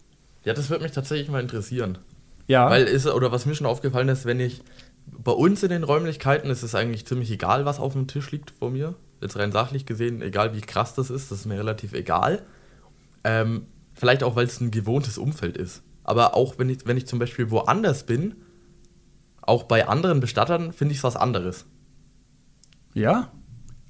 ja, 0.44 0.54
das 0.54 0.70
würde 0.70 0.82
mich 0.84 0.92
tatsächlich 0.92 1.28
mal 1.28 1.40
interessieren. 1.40 1.98
Ja, 2.46 2.70
Weil 2.70 2.84
ist, 2.84 3.06
oder 3.06 3.30
was 3.30 3.46
mir 3.46 3.54
schon 3.54 3.66
aufgefallen 3.66 4.08
ist, 4.08 4.24
wenn 4.24 4.40
ich 4.40 4.62
bei 5.06 5.32
uns 5.32 5.62
in 5.62 5.70
den 5.70 5.84
Räumlichkeiten 5.84 6.50
ist 6.50 6.62
es 6.62 6.74
eigentlich 6.74 7.06
ziemlich 7.06 7.30
egal, 7.30 7.64
was 7.64 7.78
auf 7.78 7.92
dem 7.92 8.06
Tisch 8.06 8.30
liegt 8.30 8.52
vor 8.52 8.70
mir. 8.70 8.94
Jetzt 9.20 9.36
rein 9.36 9.52
sachlich 9.52 9.84
gesehen, 9.84 10.22
egal 10.22 10.54
wie 10.54 10.60
krass 10.60 10.94
das 10.94 11.10
ist, 11.10 11.30
das 11.30 11.40
ist 11.40 11.46
mir 11.46 11.58
relativ 11.58 11.92
egal. 11.92 12.42
Ähm, 13.24 13.66
vielleicht 13.94 14.22
auch, 14.22 14.36
weil 14.36 14.46
es 14.46 14.60
ein 14.60 14.70
gewohntes 14.70 15.18
Umfeld 15.18 15.56
ist. 15.56 15.82
Aber 16.04 16.34
auch 16.34 16.58
wenn 16.58 16.70
ich, 16.70 16.86
wenn 16.86 16.96
ich 16.96 17.06
zum 17.06 17.18
Beispiel 17.18 17.50
woanders 17.50 18.04
bin, 18.06 18.36
auch 19.42 19.64
bei 19.64 19.88
anderen 19.88 20.20
Bestattern 20.20 20.72
finde 20.72 20.92
ich 20.92 20.98
es 20.98 21.04
was 21.04 21.16
anderes. 21.16 21.66
ja. 22.94 23.30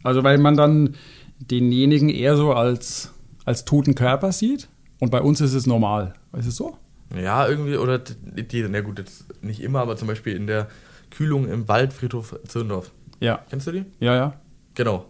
Also 0.05 0.23
weil 0.23 0.39
man 0.39 0.57
dann 0.57 0.95
denjenigen 1.41 2.09
eher 2.09 2.37
so 2.37 2.53
als, 2.53 3.13
als 3.49 3.65
toten 3.65 3.95
Körper 3.95 4.31
sieht 4.31 4.69
und 5.01 5.11
bei 5.11 5.21
uns 5.23 5.41
ist 5.41 5.55
es 5.55 5.67
normal. 5.67 6.13
Ist 6.37 6.47
es 6.47 6.57
so? 6.57 6.77
Ja, 7.17 7.49
irgendwie, 7.49 7.77
oder 7.79 7.99
die, 7.99 8.67
na 8.69 8.83
gut, 8.83 8.99
jetzt 8.99 9.25
nicht 9.43 9.61
immer, 9.61 9.81
aber 9.81 9.97
zum 9.97 10.07
Beispiel 10.07 10.37
in 10.37 10.47
der 10.47 10.69
Kühlung 11.11 11.49
im 11.49 11.67
Waldfriedhof 11.67 12.39
Zirndorf. 12.47 12.93
Ja, 13.21 13.41
Kennst 13.49 13.67
du 13.67 13.73
die? 13.73 13.85
ja, 14.01 14.15
ja. 14.15 14.41
Genau. 14.75 15.07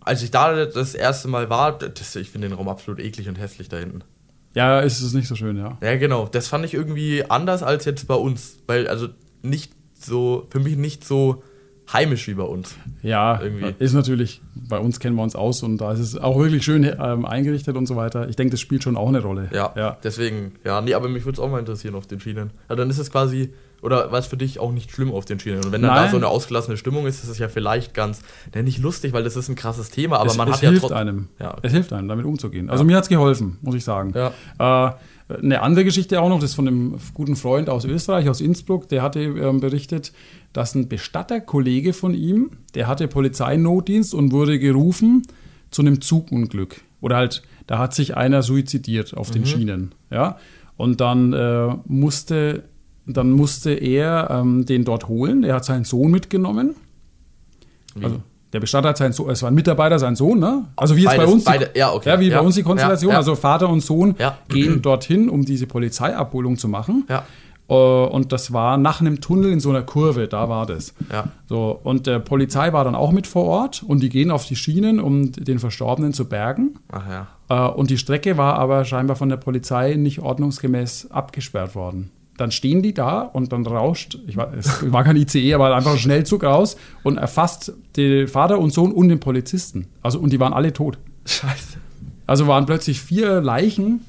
Als 0.00 0.22
ich 0.22 0.30
da 0.30 0.66
das 0.66 0.94
erste 0.94 1.28
Mal 1.28 1.48
war, 1.48 1.78
das, 1.78 2.16
ich 2.16 2.30
finde 2.30 2.48
den 2.48 2.56
Raum 2.56 2.68
absolut 2.68 3.00
eklig 3.00 3.28
und 3.28 3.38
hässlich 3.38 3.68
da 3.68 3.76
hinten. 3.76 4.02
Ja, 4.54 4.80
ist 4.80 5.00
es 5.00 5.14
nicht 5.14 5.28
so 5.28 5.36
schön, 5.36 5.56
ja. 5.56 5.78
Ja, 5.80 5.96
genau. 5.96 6.26
Das 6.26 6.48
fand 6.48 6.64
ich 6.64 6.74
irgendwie 6.74 7.24
anders 7.30 7.62
als 7.62 7.84
jetzt 7.84 8.08
bei 8.08 8.14
uns. 8.14 8.58
Weil, 8.66 8.88
also 8.88 9.08
nicht 9.42 9.72
so, 9.94 10.46
für 10.50 10.58
mich 10.58 10.76
nicht 10.76 11.04
so 11.04 11.42
heimisch 11.92 12.28
wie 12.28 12.34
bei 12.34 12.44
uns. 12.44 12.76
Ja, 13.02 13.40
Irgendwie. 13.40 13.74
ist 13.78 13.92
natürlich, 13.94 14.40
bei 14.54 14.78
uns 14.78 15.00
kennen 15.00 15.16
wir 15.16 15.22
uns 15.22 15.34
aus 15.34 15.62
und 15.62 15.78
da 15.78 15.92
ist 15.92 16.00
es 16.00 16.16
auch 16.16 16.38
wirklich 16.38 16.64
schön 16.64 16.84
ähm, 16.84 17.24
eingerichtet 17.24 17.76
und 17.76 17.86
so 17.86 17.96
weiter. 17.96 18.28
Ich 18.28 18.36
denke, 18.36 18.52
das 18.52 18.60
spielt 18.60 18.82
schon 18.82 18.96
auch 18.96 19.08
eine 19.08 19.20
Rolle. 19.20 19.48
Ja, 19.52 19.72
ja. 19.76 19.96
deswegen, 20.02 20.52
ja, 20.64 20.80
nee, 20.80 20.94
aber 20.94 21.08
mich 21.08 21.24
würde 21.24 21.36
es 21.36 21.40
auch 21.40 21.50
mal 21.50 21.58
interessieren 21.58 21.94
auf 21.94 22.06
den 22.06 22.20
Schienen. 22.20 22.50
Ja, 22.68 22.76
dann 22.76 22.90
ist 22.90 22.98
es 22.98 23.10
quasi, 23.10 23.52
oder 23.82 24.12
war 24.12 24.18
es 24.18 24.26
für 24.26 24.36
dich 24.36 24.58
auch 24.58 24.72
nicht 24.72 24.90
schlimm 24.90 25.10
auf 25.12 25.24
den 25.24 25.40
Schienen? 25.40 25.64
Und 25.64 25.72
wenn 25.72 25.82
dann 25.82 25.94
da 25.94 26.02
Nein. 26.02 26.10
so 26.10 26.16
eine 26.16 26.28
ausgelassene 26.28 26.76
Stimmung 26.76 27.06
ist, 27.06 27.22
ist 27.24 27.30
es 27.30 27.38
ja 27.38 27.48
vielleicht 27.48 27.94
ganz, 27.94 28.20
ne, 28.54 28.62
nicht 28.62 28.78
lustig, 28.78 29.12
weil 29.12 29.24
das 29.24 29.36
ist 29.36 29.48
ein 29.48 29.54
krasses 29.56 29.90
Thema, 29.90 30.18
aber 30.18 30.30
es, 30.30 30.36
man 30.36 30.48
es 30.48 30.54
hat 30.56 30.62
ja 30.62 30.72
trotzdem. 30.72 30.96
einem. 30.96 31.28
Ja. 31.38 31.56
Es 31.62 31.72
hilft 31.72 31.92
einem, 31.92 32.08
damit 32.08 32.26
umzugehen. 32.26 32.68
Also 32.70 32.84
mir 32.84 32.96
hat 32.96 33.04
es 33.04 33.08
geholfen, 33.08 33.58
muss 33.62 33.74
ich 33.74 33.84
sagen. 33.84 34.12
Ja. 34.14 34.88
Äh, 34.88 34.94
eine 35.32 35.62
andere 35.62 35.84
Geschichte 35.84 36.20
auch 36.20 36.28
noch, 36.28 36.40
das 36.40 36.50
ist 36.50 36.56
von 36.56 36.66
einem 36.66 36.98
guten 37.14 37.36
Freund 37.36 37.68
aus 37.70 37.84
Österreich, 37.84 38.28
aus 38.28 38.40
Innsbruck, 38.40 38.88
der 38.88 39.00
hatte 39.02 39.20
ähm, 39.20 39.60
berichtet, 39.60 40.12
dass 40.52 40.74
ein 40.74 40.88
Bestatterkollege 40.88 41.92
von 41.92 42.14
ihm, 42.14 42.50
der 42.74 42.88
hatte 42.88 43.06
Polizeinotdienst 43.06 44.12
und 44.14 44.32
wurde 44.32 44.58
gerufen 44.58 45.22
zu 45.70 45.82
einem 45.82 46.00
Zugunglück. 46.00 46.80
Oder 47.00 47.16
halt, 47.16 47.42
da 47.68 47.78
hat 47.78 47.94
sich 47.94 48.16
einer 48.16 48.42
suizidiert 48.42 49.16
auf 49.16 49.28
Mhm. 49.30 49.34
den 49.34 49.46
Schienen. 49.46 49.94
Ja? 50.10 50.36
Und 50.76 51.00
dann 51.00 51.32
äh, 51.32 51.68
musste, 51.86 52.64
dann 53.06 53.30
musste 53.32 53.70
er 53.72 54.28
ähm, 54.30 54.66
den 54.66 54.84
dort 54.84 55.08
holen. 55.08 55.42
Er 55.44 55.56
hat 55.56 55.64
seinen 55.64 55.84
Sohn 55.84 56.10
mitgenommen. 56.10 56.76
Wie? 57.94 58.04
Also, 58.04 58.20
der 58.52 58.60
Bestatter 58.60 58.88
hat 58.88 58.96
seinen 58.96 59.12
Sohn, 59.12 59.30
es 59.30 59.42
war 59.42 59.50
ein 59.50 59.54
Mitarbeiter, 59.54 59.98
sein 60.00 60.16
Sohn, 60.16 60.40
ne? 60.40 60.64
Also 60.76 60.96
wie 60.96 61.02
jetzt 61.02 61.10
bei 61.12 61.18
Beides, 61.18 61.32
uns. 61.34 61.44
die- 61.44 61.50
beide, 61.50 61.70
ja, 61.74 61.92
okay. 61.92 62.08
ja, 62.08 62.20
wie 62.20 62.28
Ja, 62.28 62.40
bei 62.40 62.46
uns 62.46 62.56
die 62.56 62.62
Konstellation. 62.64 63.12
ja. 63.12 63.16
Also 63.18 63.36
Vater 63.36 63.68
und 63.68 63.80
Sohn 63.80 64.16
gehen 64.48 64.82
dorthin, 64.82 65.28
um 65.30 65.44
diese 65.44 65.66
Polizeiabholung 65.66 66.56
zu 66.58 66.68
machen. 66.68 67.04
Ja, 67.08 67.24
Äh, 67.68 67.74
Und 67.74 68.32
das 68.32 68.52
war 68.52 68.76
nach 68.78 69.00
einem 69.00 69.20
Tunnel 69.20 69.52
in 69.52 69.60
so 69.60 69.70
einer 69.70 69.82
Kurve, 69.82 70.26
da 70.26 70.48
war 70.48 70.66
das. 70.66 70.92
ja. 71.12 71.28
So, 71.48 71.78
und 71.84 72.08
der 72.08 72.18
Polizei 72.18 72.72
war 72.72 72.82
dann 72.82 72.96
auch 72.96 73.12
mit 73.12 73.28
vor 73.28 73.44
Ort 73.44 73.84
und 73.86 74.02
die 74.02 74.08
gehen 74.08 74.32
auf 74.32 74.44
die 74.46 74.56
Schienen, 74.56 74.98
um 74.98 75.30
den 75.30 75.60
Verstorbenen 75.60 76.12
zu 76.12 76.24
bergen. 76.28 76.74
Ach 76.90 77.04
ja. 77.48 77.68
Äh, 77.68 77.70
Und 77.72 77.90
die 77.90 77.98
Strecke 77.98 78.36
war 78.36 78.54
aber 78.58 78.84
scheinbar 78.84 79.14
von 79.14 79.28
der 79.28 79.36
Polizei 79.36 79.94
nicht 79.94 80.18
ordnungsgemäß 80.18 81.12
abgesperrt 81.12 81.76
worden. 81.76 82.10
Dann 82.40 82.52
stehen 82.52 82.82
die 82.82 82.94
da 82.94 83.20
und 83.20 83.52
dann 83.52 83.66
rauscht, 83.66 84.18
ich 84.26 84.34
war, 84.38 84.54
es 84.56 84.90
war 84.90 85.04
kein 85.04 85.16
ICE, 85.16 85.52
aber 85.52 85.74
einfach 85.76 85.92
ein 85.92 85.98
Schnellzug 85.98 86.42
raus 86.42 86.76
und 87.02 87.18
erfasst 87.18 87.74
den 87.96 88.28
Vater 88.28 88.58
und 88.58 88.72
Sohn 88.72 88.92
und 88.92 89.10
den 89.10 89.20
Polizisten. 89.20 89.88
Also, 90.00 90.18
und 90.18 90.32
die 90.32 90.40
waren 90.40 90.54
alle 90.54 90.72
tot. 90.72 90.96
Scheiße. 91.26 91.76
Also 92.26 92.46
waren 92.46 92.64
plötzlich 92.64 93.00
vier 93.02 93.42
Leichen 93.42 94.00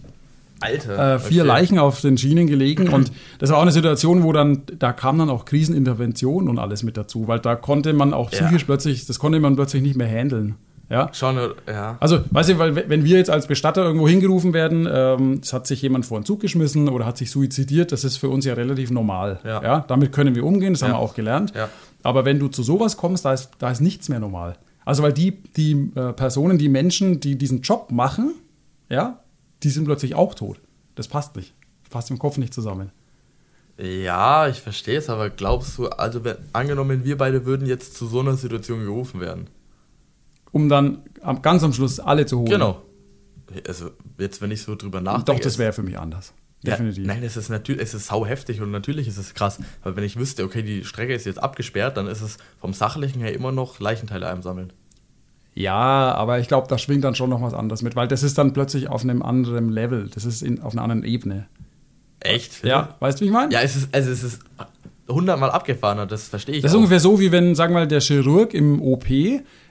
Alter. 0.62 1.16
äh, 1.16 1.20
vier 1.20 1.42
okay. 1.42 1.48
Leichen 1.48 1.78
auf 1.80 2.00
den 2.02 2.18
Schienen 2.18 2.48
gelegen 2.48 2.88
und 2.88 3.12
das 3.40 3.50
war 3.50 3.58
auch 3.58 3.64
eine 3.64 3.72
Situation, 3.72 4.24
wo 4.24 4.32
dann, 4.32 4.62
da 4.80 4.94
kam 4.94 5.18
dann 5.18 5.30
auch 5.30 5.44
Krisenintervention 5.44 6.48
und 6.48 6.58
alles 6.60 6.84
mit 6.84 6.96
dazu, 6.98 7.28
weil 7.28 7.40
da 7.40 7.56
konnte 7.56 7.92
man 7.94 8.14
auch 8.14 8.32
Ja. 8.32 8.38
psychisch 8.44 8.64
plötzlich, 8.64 9.06
das 9.08 9.20
konnte 9.20 9.40
man 9.40 9.56
plötzlich 9.56 9.82
nicht 9.82 9.98
mehr 9.98 10.08
handeln. 10.08 10.56
Ja. 10.92 11.10
Schon, 11.14 11.38
ja. 11.68 11.98
Also, 12.00 12.20
weißt 12.30 12.50
du, 12.50 12.60
weil 12.60 12.76
wenn 12.90 13.04
wir 13.06 13.18
jetzt 13.18 13.30
als 13.30 13.48
Bestatter 13.48 13.84
irgendwo 13.84 14.08
hingerufen 14.08 14.54
werden, 14.54 14.88
ähm, 14.92 15.40
es 15.42 15.54
hat 15.54 15.66
sich 15.66 15.82
jemand 15.82 16.06
vor 16.06 16.20
den 16.20 16.26
Zug 16.26 16.42
geschmissen 16.42 16.90
oder 16.90 17.06
hat 17.06 17.18
sich 17.18 17.32
suizidiert, 17.32 17.92
das 17.92 18.04
ist 18.04 18.18
für 18.18 18.30
uns 18.30 18.44
ja 18.46 18.54
relativ 18.54 18.92
normal. 18.92 19.40
Ja. 19.46 19.80
damit 19.88 20.12
können 20.12 20.36
wir 20.36 20.46
umgehen, 20.46 20.74
das 20.74 20.82
haben 20.82 20.90
Ja. 20.92 20.96
wir 20.98 21.02
auch 21.02 21.16
gelernt. 21.16 21.54
Ja. 21.56 21.70
Aber 22.04 22.26
wenn 22.26 22.40
du 22.40 22.50
zu 22.50 22.62
sowas 22.62 22.98
kommst, 22.98 23.26
da 23.26 23.34
ist, 23.34 23.52
da 23.60 23.72
ist 23.72 23.80
nichts 23.82 24.10
mehr 24.10 24.20
normal. 24.20 24.58
Also, 24.84 25.02
weil 25.04 25.14
die, 25.14 25.32
die 25.56 25.92
äh, 25.96 26.12
Personen, 26.14 26.58
die 26.58 26.68
Menschen, 26.70 27.20
die 27.20 27.38
diesen 27.38 27.62
Job 27.62 27.92
machen, 27.92 28.34
ja, 28.90 29.20
die 29.64 29.70
sind 29.70 29.86
plötzlich 29.86 30.16
auch 30.16 30.34
tot. 30.36 30.60
Das 30.96 31.08
passt 31.08 31.36
nicht. 31.36 31.54
Passt 31.90 32.10
im 32.12 32.20
Kopf 32.20 32.38
nicht 32.38 32.54
zusammen. 32.54 32.92
Ja, 33.78 34.48
ich 34.48 34.60
verstehe 34.62 34.98
es, 34.98 35.10
aber 35.10 35.30
glaubst 35.30 35.78
du, 35.78 35.88
also 35.88 36.24
wenn, 36.24 36.36
angenommen, 36.54 37.04
wir 37.04 37.18
beide 37.18 37.46
würden 37.46 37.66
jetzt 37.68 37.96
zu 37.96 38.06
so 38.08 38.20
einer 38.20 38.36
Situation 38.36 38.82
gerufen 38.84 39.22
werden. 39.22 39.48
Um 40.52 40.70
dann 40.70 41.04
ganz 41.42 41.64
am 41.64 41.74
Schluss 41.74 42.00
alle 42.00 42.26
zu 42.26 42.40
holen. 42.40 42.50
Genau. 42.50 42.82
Also 43.68 43.92
jetzt, 44.18 44.42
wenn 44.42 44.52
ich 44.52 44.62
so 44.62 44.76
drüber 44.76 45.02
nachdenke. 45.02 45.32
Doch, 45.34 45.40
das 45.40 45.58
wäre 45.58 45.74
für 45.74 45.84
mich 45.84 45.98
anders. 45.98 46.34
Ja, 46.64 46.72
Definitiv. 46.72 47.08
nein, 47.08 47.24
es 47.24 47.38
ist 47.38 47.50
natürlich, 47.50 47.82
es 47.82 47.94
ist 47.96 48.08
sau 48.08 48.26
heftig 48.26 48.62
und 48.62 48.70
natürlich 48.70 49.08
ist 49.08 49.18
es 49.18 49.34
krass. 49.34 49.60
Aber 49.82 49.96
wenn 49.96 50.04
ich 50.04 50.18
wüsste, 50.18 50.44
okay, 50.44 50.62
die 50.62 50.86
Strecke 50.86 51.14
ist 51.14 51.26
jetzt 51.26 51.42
abgesperrt, 51.42 51.98
dann 51.98 52.08
ist 52.08 52.22
es 52.22 52.38
vom 52.60 52.74
Sachlichen 52.74 53.20
her 53.20 53.34
immer 53.34 53.52
noch 53.52 53.80
Leichenteile 53.80 54.28
einsammeln. 54.28 54.72
Ja, 55.54 56.14
aber 56.14 56.40
ich 56.40 56.48
glaube, 56.48 56.68
da 56.68 56.78
schwingt 56.78 57.04
dann 57.04 57.16
schon 57.16 57.30
noch 57.30 57.42
was 57.42 57.54
anderes 57.54 57.82
mit, 57.82 57.96
weil 57.96 58.08
das 58.08 58.24
ist 58.24 58.38
dann 58.38 58.54
plötzlich 58.54 58.90
auf 58.90 59.02
einem 59.02 59.22
anderen 59.22 59.70
Level. 59.70 60.08
Das 60.14 60.24
ist 60.24 60.44
in, 60.44 60.62
auf 60.62 60.74
einer 60.74 60.84
anderen 60.84 61.04
Ebene. 61.04 61.48
Echt? 62.20 62.64
Ja, 62.64 62.96
weißt 63.00 63.20
du, 63.20 63.24
wie 63.24 63.28
ich 63.30 63.34
meine? 63.34 63.52
Ja, 63.52 63.62
es 63.62 63.76
ist, 63.76 63.94
also 63.94 64.12
es 64.12 64.24
ist 64.24 64.40
hundertmal 65.14 65.52
abgefahrener, 65.52 66.06
das 66.06 66.28
verstehe 66.28 66.56
ich. 66.56 66.62
Das 66.62 66.72
ist 66.72 66.76
auch. 66.76 66.80
ungefähr 66.80 67.00
so, 67.00 67.20
wie 67.20 67.32
wenn, 67.32 67.56
sagen 67.56 67.74
wir 67.74 67.82
mal, 67.82 67.88
der 67.88 68.02
Chirurg 68.02 68.54
im 68.54 68.82
OP 68.82 69.06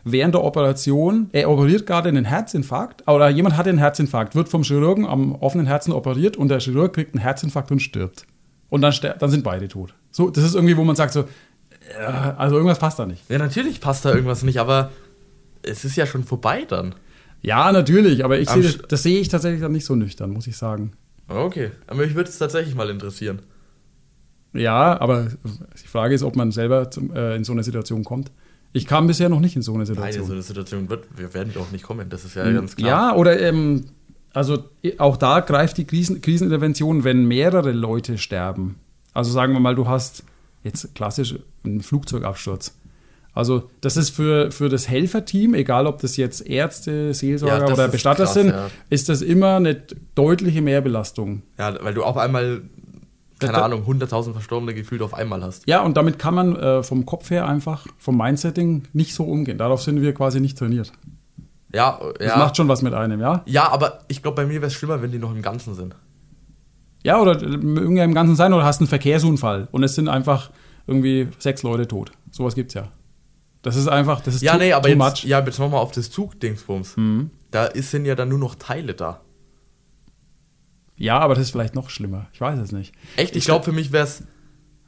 während 0.05 0.35
der 0.35 0.43
Operation, 0.43 1.29
er 1.33 1.51
operiert 1.51 1.87
gerade 1.87 2.09
einen 2.09 2.25
Herzinfarkt, 2.25 3.07
oder 3.07 3.29
jemand 3.29 3.57
hat 3.57 3.69
einen 3.69 3.79
Herzinfarkt, 3.79 4.35
wird 4.35 4.49
vom 4.49 4.63
Chirurgen 4.63 5.07
am 5.07 5.35
offenen 5.35 5.67
Herzen 5.67 5.93
operiert 5.93 6.37
und 6.37 6.49
der 6.49 6.61
Chirurg 6.61 6.95
kriegt 6.95 7.15
einen 7.15 7.23
Herzinfarkt 7.23 7.71
und 7.71 7.81
stirbt. 7.81 8.27
Und 8.69 8.83
dann, 8.83 8.93
ster 8.93 9.15
dann 9.15 9.31
sind 9.31 9.45
beide 9.45 9.69
tot. 9.69 9.95
So, 10.11 10.31
das 10.31 10.45
ist 10.45 10.55
irgendwie, 10.55 10.77
wo 10.77 10.85
man 10.85 10.97
sagt 10.97 11.13
so, 11.13 11.21
äh, 11.21 12.05
also 12.05 12.57
irgendwas 12.57 12.79
passt 12.79 12.99
da 12.99 13.07
nicht. 13.07 13.29
Ja, 13.29 13.39
natürlich 13.39 13.81
passt 13.81 14.05
da 14.05 14.11
irgendwas 14.11 14.43
nicht, 14.43 14.59
aber 14.59 14.91
es 15.63 15.85
ist 15.85 15.97
ja 15.97 16.07
schon 16.07 16.25
vorbei 16.25 16.65
dann. 16.69 16.95
Ja, 17.43 17.73
natürlich, 17.73 18.25
aber 18.25 18.39
ich 18.39 18.49
sehe 18.49 18.63
das, 18.63 18.79
das 18.89 19.03
sehe 19.03 19.21
ich 19.21 19.29
tatsächlich 19.29 19.61
dann 19.61 19.73
nicht 19.73 19.87
so 19.87 19.95
nüchtern, 19.95 20.31
muss 20.31 20.47
ich 20.47 20.57
sagen. 20.57 20.93
Okay, 21.27 21.71
aber 21.87 22.03
mich 22.03 22.15
würde 22.15 22.29
es 22.29 22.39
tatsächlich 22.39 22.75
mal 22.75 22.91
interessieren. 22.91 23.41
Ja, 24.53 25.01
aber 25.01 25.29
die 25.83 25.87
Frage 25.89 26.15
ist, 26.15 26.23
ob 26.23 26.37
man 26.37 26.51
selber 26.51 26.91
zum, 26.91 27.15
äh, 27.15 27.37
in 27.37 27.45
so 27.45 27.53
eine 27.53 27.63
Situation 27.63 28.05
kommt. 28.05 28.31
Ich 28.73 28.87
kam 28.87 29.07
bisher 29.07 29.29
noch 29.29 29.41
nicht 29.41 29.57
in 29.57 29.63
so 29.63 29.73
eine 29.73 29.85
Nein, 29.85 29.87
Situation. 29.87 30.23
in 30.23 30.27
so 30.27 30.33
eine 30.35 30.43
Situation 30.43 30.89
wird, 30.89 31.05
wir 31.17 31.35
werden 31.35 31.53
doch 31.55 31.71
nicht 31.73 31.83
kommen, 31.83 32.09
das 32.09 32.25
ist 32.25 32.37
ja 32.37 32.51
ganz 32.51 32.77
klar. 32.77 32.89
Ja, 33.11 33.17
oder 33.17 33.41
ähm, 33.41 33.87
also 34.33 34.65
auch 34.99 35.17
da 35.17 35.41
greift 35.41 35.79
die 35.79 35.85
Krisen 35.85 36.21
Krisenintervention, 36.21 37.03
wenn 37.05 37.27
mehrere 37.27 37.73
Leute 37.73 38.19
sterben. 38.19 38.77
Also 39.13 39.33
sagen 39.33 39.53
wir 39.53 39.61
mal, 39.61 39.75
du 39.75 39.89
hast 39.89 40.23
jetzt 40.63 40.95
klassisch 40.95 41.35
einen 41.65 41.81
Flugzeugabsturz. 41.81 42.75
Also 43.33 43.71
das 43.81 43.97
ist 43.97 44.11
für, 44.11 44.51
für 44.51 44.69
das 44.69 44.89
Helferteam, 44.89 45.55
egal 45.55 45.87
ob 45.87 46.01
das 46.01 46.17
jetzt 46.17 46.47
Ärzte, 46.47 47.15
Seelsorger 47.15 47.67
Ja, 47.67 47.73
oder 47.73 47.89
Bestatter 47.89 48.25
krass, 48.25 48.35
sind, 48.35 48.49
ja. 48.49 48.71
ist 48.89 49.09
das 49.09 49.23
immer 49.23 49.57
eine 49.57 49.81
deutliche 50.15 50.63
Mehrbelastung. 50.63 51.43
Ja, 51.59 51.83
weil 51.83 51.95
du 51.95 52.03
auf 52.03 52.17
einmal, 52.17 52.63
keine 53.41 53.59
Da- 53.59 53.65
Ahnung, 53.65 53.85
100.000 53.87 54.33
Verstorbene 54.33 54.75
gefühlt 54.75 55.03
auf 55.03 55.15
einmal 55.15 55.43
hast. 55.43 55.67
Ja, 55.67 55.83
und 55.83 55.97
damit 55.97 56.19
kann 56.19 56.35
man 56.35 56.57
äh, 56.57 56.83
vom 56.83 57.07
Kopf 57.07 57.31
her 57.31 57.47
einfach, 57.49 57.87
vom 57.99 58.17
Mindsetting 58.17 58.85
nicht 58.93 59.15
so 59.15 59.25
umgehen. 59.25 59.59
Darauf 59.59 59.83
sind 59.83 60.01
wir 60.01 60.13
quasi 60.15 60.41
nicht 60.41 60.59
trainiert. 60.59 60.93
Ja, 61.73 62.01
Das 62.19 62.29
ja. 62.33 62.37
macht 62.39 62.57
schon 62.57 62.67
was 62.69 62.83
mit 62.83 62.95
einem, 62.95 63.21
ja? 63.21 63.43
ja, 63.47 63.69
aber 63.71 64.01
ich 64.09 64.23
glaube, 64.23 64.37
bei 64.37 64.45
mir 64.47 64.55
wäre 64.55 64.67
es 64.67 64.75
schlimmer, 64.75 65.03
wenn 65.03 65.13
die 65.13 65.19
noch 65.19 65.33
im 65.35 65.41
Ganzen 65.43 65.75
sind. 65.75 65.95
Ja, 67.05 67.21
oder 67.21 67.41
irgendwie 67.41 68.01
im 68.03 68.13
Ganzen 68.15 68.37
sein, 68.37 68.53
oder 68.53 68.65
hast 68.65 68.81
einen 68.81 68.89
Verkehrsunfall 68.89 69.69
und 69.71 69.83
es 69.85 69.95
sind 69.95 70.09
einfach 70.09 70.51
irgendwie 70.87 71.29
sechs 71.39 71.63
Leute 71.63 71.87
tot. 71.89 72.13
Sowas 72.31 72.55
gibt's 72.55 72.75
ja. 72.75 72.89
Das 73.63 73.77
ist 73.77 73.89
einfach, 73.89 74.21
das 74.21 74.35
ist 74.35 74.43
Ja, 74.43 74.53
too, 74.55 74.59
nee, 74.59 74.73
aber 74.73 74.83
too 74.83 74.89
jetzt, 74.91 74.99
much. 74.99 75.25
ja, 75.25 75.41
jetzt 75.45 75.59
nochmal 75.59 75.81
auf 75.81 75.93
das 75.93 76.11
Zugdingsbums. 76.11 76.97
Da 77.51 77.67
ist, 77.67 77.91
sind 77.91 78.05
ja 78.05 78.15
dann 78.15 78.29
nur 78.31 78.39
noch 78.39 78.55
Teile 78.57 78.95
da. 78.95 79.21
Ja, 81.01 81.19
aber 81.19 81.35
das 81.35 81.45
ist 81.45 81.51
vielleicht 81.51 81.75
noch 81.75 81.89
schlimmer. 81.89 82.27
Ich 82.35 82.41
weiß 82.41 82.59
es 82.59 82.73
nicht. 82.73 82.93
Echt? 83.17 83.35
Ich 83.35 83.47
glaube, 83.47 83.65
für 83.65 83.73
mich 83.73 83.91
wäre 83.91 84.05
es. 84.05 84.23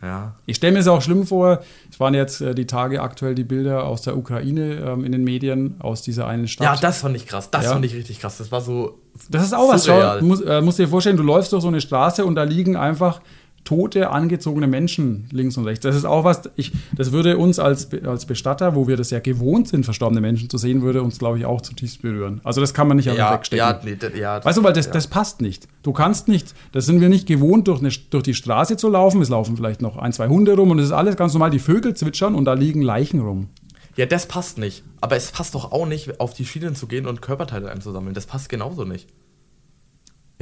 Ja. 0.03 0.35
Ich 0.47 0.57
stelle 0.57 0.73
mir 0.75 0.81
es 0.81 0.89
auch 0.89 1.01
schlimm 1.01 1.27
vor. 1.27 1.61
Es 1.91 1.99
waren 2.01 2.13
jetzt 2.13 2.41
äh, 2.41 2.55
die 2.55 2.67
Tage 2.67 3.01
aktuell 3.01 3.35
die 3.35 3.45
Bilder 3.45 3.85
aus 3.85 4.03
der 4.03 4.17
Ukraine 4.17 4.75
ähm, 4.85 5.05
in 5.05 5.13
den 5.13 5.23
Medien, 5.25 5.77
aus 5.81 6.03
dieser 6.03 6.27
einen 6.27 6.49
Stadt. 6.49 6.65
Ja, 6.67 6.77
das 6.77 7.01
fand 7.01 7.17
ich 7.17 7.27
krass. 7.27 7.51
Das 7.51 7.65
Ja. 7.65 7.73
fand 7.73 7.85
ich 7.85 7.95
richtig 7.95 8.21
krass. 8.21 8.37
Das 8.39 8.51
war 8.53 8.61
so. 8.61 8.99
Das 9.31 9.43
ist 9.45 9.55
auch 9.55 9.73
was. 9.73 9.87
Schau, 9.87 9.95
surreal. 9.95 10.19
du 10.21 10.27
musst, 10.27 10.45
äh, 10.45 10.61
musst 10.61 10.79
dir 10.81 10.89
vorstellen, 10.89 11.17
du 11.17 11.23
läufst 11.23 11.53
durch 11.53 11.63
so 11.63 11.69
eine 11.69 11.81
Straße 11.81 12.27
und 12.27 12.35
da 12.35 12.43
liegen 12.43 12.77
einfach 12.77 13.21
tote, 13.65 14.11
angezogene 14.11 14.67
Menschen 14.67 15.27
links 15.31 15.57
und 15.57 15.65
rechts. 15.65 15.83
Das 15.83 15.95
ist 15.95 16.05
auch 16.05 16.25
was, 16.25 16.43
ich, 16.57 16.73
das 16.97 17.13
würde 17.13 17.39
uns 17.39 17.59
als, 17.59 17.89
als 18.05 18.27
Bestatter, 18.27 18.75
wo 18.75 18.89
wir 18.89 18.97
das 18.97 19.11
ja 19.11 19.21
gewohnt 19.21 19.69
sind, 19.69 19.85
verstorbene 19.85 20.21
Menschen 20.21 20.51
zu 20.51 20.59
sehen, 20.59 20.83
würde 20.83 21.03
uns, 21.03 21.19
glaube 21.19 21.39
ich, 21.39 21.45
auch 21.47 21.61
zutiefst 21.61 22.03
berühren. 22.03 22.41
Also 22.45 22.61
das 22.61 22.75
kann 22.75 22.89
man 22.89 22.97
nicht 22.97 23.09
einfach 23.09 23.31
Ja, 23.31 23.35
wegstecken. 23.35 23.59
ja, 23.89 23.95
das- 23.99 24.19
ja. 24.19 24.45
Weißt 24.45 24.59
du, 24.59 24.65
weil 24.65 24.73
das, 24.73 24.87
ja. 24.87 24.93
das 24.93 25.07
passt 25.07 25.41
nicht. 25.41 25.69
Du 25.83 25.93
kannst 25.93 26.29
nicht, 26.29 26.55
das 26.73 26.87
sind 26.87 27.01
wir 27.01 27.09
nicht 27.09 27.27
gewohnt, 27.27 27.69
durch, 27.69 27.81
eine, 27.81 27.91
durch 28.11 28.23
die 28.25 28.35
Straße 28.35 28.77
zu 28.77 28.89
laufen. 28.89 29.21
Es 29.23 29.29
laufen 29.29 29.57
vielleicht 29.57 29.81
noch 29.83 29.97
ein, 29.97 30.13
zwei 30.13 30.29
Hunde 30.29 30.55
rum 30.57 30.71
und 30.71 30.79
es 30.79 30.87
ist 30.87 30.93
alles 30.93 31.17
ganz 31.17 31.33
normal. 31.33 31.51
Die 31.51 31.59
Vögel 31.59 31.95
zwitschern 31.95 32.35
und 32.35 32.45
da 32.45 32.55
liegen 32.55 32.83
Leichen 32.83 33.21
rum. 33.21 33.49
Ja, 33.97 34.07
das 34.07 34.27
passt 34.27 34.59
nicht. 34.59 34.83
Aber 35.01 35.17
es 35.17 35.31
passt 35.31 35.55
doch 35.55 35.71
auch 35.71 35.87
nicht, 35.87 36.19
auf 36.21 36.33
die 36.35 36.47
Schienen 36.47 36.75
zu 36.75 36.87
gehen 36.87 37.07
und 37.07 37.21
Körperteile 37.23 37.71
einzusammeln. 37.71 38.15
Das 38.15 38.27
passt 38.27 38.49
genauso 38.49 38.85
nicht. 38.85 39.09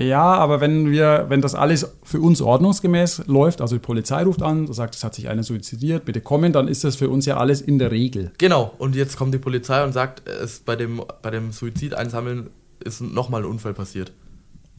Ja, 0.01 0.23
aber 0.23 0.61
wenn 0.61 0.91
wir, 0.91 1.27
wenn 1.29 1.41
das 1.43 1.55
alles 1.55 1.87
für 2.03 2.21
uns 2.21 2.41
ordnungsgemäß 2.41 3.25
läuft, 3.27 3.61
also 3.61 3.77
die 3.77 3.81
Polizei 3.81 4.23
ruft 4.23 4.43
an, 4.43 4.73
sagt, 4.73 4.95
es 4.95 5.05
hat 5.05 5.15
sich 5.15 5.29
einer 5.29 5.43
suizidiert, 5.43 6.05
bitte 6.05 6.21
kommen, 6.21 6.53
dann 6.53 6.69
ist 6.69 6.85
das 6.85 6.97
für 6.97 7.09
uns 7.11 7.27
ja 7.27 7.37
alles 7.37 7.61
in 7.61 7.79
der 7.79 7.91
Regel. 7.91 8.31
Genau. 8.39 8.73
Und 8.79 8.95
jetzt 8.97 9.17
kommt 9.19 9.35
die 9.35 9.39
Polizei 9.39 9.85
und 9.85 9.93
sagt, 9.93 10.27
es 10.29 10.61
bei 10.61 10.77
dem, 10.77 11.03
bei 11.23 11.31
dem 11.31 11.53
Suizid 11.53 11.95
einsammeln 11.95 12.49
ist 12.83 13.01
nochmal 13.03 13.43
ein 13.43 13.47
Unfall 13.51 13.75
passiert. 13.75 14.13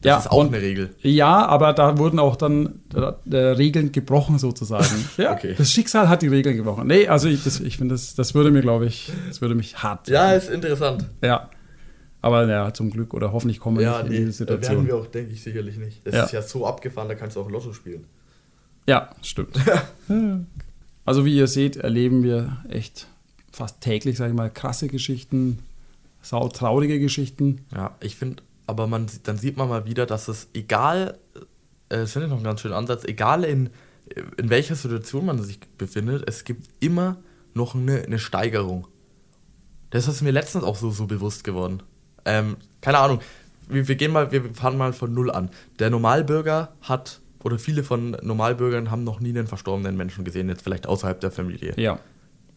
Das 0.00 0.08
Ja, 0.10 0.18
ist 0.18 0.30
auch 0.32 0.44
eine 0.44 0.60
Regel. 0.60 0.90
Ja, 1.02 1.46
aber 1.46 1.72
da 1.74 1.96
wurden 1.98 2.18
auch 2.18 2.34
dann 2.34 2.80
äh, 2.92 3.12
äh, 3.36 3.36
Regeln 3.52 3.92
gebrochen 3.92 4.40
sozusagen. 4.40 4.84
ja, 5.16 5.32
Okay. 5.34 5.54
Das 5.56 5.70
Schicksal 5.70 6.08
hat 6.08 6.22
die 6.22 6.26
Regeln 6.28 6.56
gebrochen. 6.56 6.88
Nee, 6.88 7.06
also 7.06 7.28
ich, 7.28 7.44
das- 7.44 7.60
ich 7.60 7.76
finde, 7.78 7.94
das, 7.94 8.16
das 8.16 8.34
würde 8.34 8.50
mir, 8.50 8.62
glaube 8.62 8.86
ich, 8.86 9.12
das 9.28 9.40
würde 9.40 9.54
mich 9.54 9.80
hart. 9.80 10.08
Ja, 10.08 10.32
ist 10.32 10.50
interessant. 10.50 11.06
ja. 11.22 11.48
Aber 12.22 12.46
ja, 12.48 12.72
zum 12.72 12.90
Glück 12.90 13.14
oder 13.14 13.32
hoffentlich 13.32 13.58
kommen 13.58 13.78
wir 13.78 13.84
Ja, 13.84 14.02
nicht 14.02 14.10
nee, 14.12 14.16
in 14.18 14.26
diese 14.26 14.46
da 14.46 14.52
werden 14.52 14.62
Situation. 14.62 14.86
wir 14.86 14.96
auch, 14.96 15.06
denke 15.08 15.32
ich, 15.32 15.42
sicherlich 15.42 15.76
nicht. 15.76 16.06
Das 16.06 16.14
Ja. 16.14 16.24
ist 16.24 16.32
ja 16.32 16.42
so 16.42 16.66
abgefahren, 16.66 17.08
da 17.08 17.16
kannst 17.16 17.36
du 17.36 17.40
auch 17.40 17.50
Lotto 17.50 17.72
spielen. 17.72 18.06
Ja, 18.88 19.10
stimmt. 19.22 19.58
also 21.04 21.24
wie 21.24 21.36
ihr 21.36 21.46
seht, 21.48 21.76
erleben 21.76 22.22
wir 22.22 22.58
echt 22.68 23.08
fast 23.52 23.80
täglich, 23.80 24.16
sage 24.16 24.30
ich 24.30 24.36
mal, 24.36 24.50
krasse 24.50 24.86
Geschichten, 24.88 25.58
sautraurige 26.22 26.98
Geschichten. 27.00 27.64
Ja, 27.74 27.96
ich 28.00 28.16
finde, 28.16 28.42
aber 28.66 28.86
man, 28.86 29.06
dann 29.24 29.36
sieht 29.36 29.56
man 29.56 29.68
mal 29.68 29.84
wieder, 29.84 30.06
dass 30.06 30.28
es 30.28 30.48
egal, 30.54 31.18
äh, 31.34 31.96
das 31.98 32.12
finde 32.12 32.26
ich 32.26 32.30
noch 32.30 32.38
einen 32.38 32.44
ganz 32.44 32.60
schönen 32.60 32.74
Ansatz, 32.74 33.04
egal 33.04 33.42
in, 33.44 33.70
in 34.36 34.48
welcher 34.48 34.76
Situation 34.76 35.26
man 35.26 35.42
sich 35.42 35.58
befindet, 35.76 36.28
es 36.28 36.44
gibt 36.44 36.68
immer 36.80 37.16
noch 37.54 37.74
eine, 37.74 38.02
eine 38.02 38.18
Steigerung. 38.18 38.86
Das 39.90 40.08
ist 40.08 40.22
mir 40.22 40.30
letztens 40.30 40.64
auch 40.64 40.76
so, 40.76 40.90
so 40.90 41.06
bewusst 41.06 41.44
geworden. 41.44 41.82
Ähm, 42.24 42.56
keine 42.80 42.98
Ahnung, 42.98 43.20
wir, 43.68 43.88
wir 43.88 43.94
gehen 43.96 44.12
mal, 44.12 44.30
wir 44.32 44.52
fahren 44.54 44.76
mal 44.76 44.92
von 44.92 45.12
null 45.14 45.30
an. 45.30 45.50
Der 45.78 45.90
Normalbürger 45.90 46.72
hat, 46.82 47.20
oder 47.42 47.58
viele 47.58 47.82
von 47.84 48.16
Normalbürgern 48.22 48.90
haben 48.90 49.04
noch 49.04 49.20
nie 49.20 49.30
einen 49.30 49.46
verstorbenen 49.46 49.96
Menschen 49.96 50.24
gesehen, 50.24 50.48
jetzt 50.48 50.62
vielleicht 50.62 50.86
außerhalb 50.86 51.20
der 51.20 51.30
Familie. 51.30 51.74
Ja. 51.76 51.98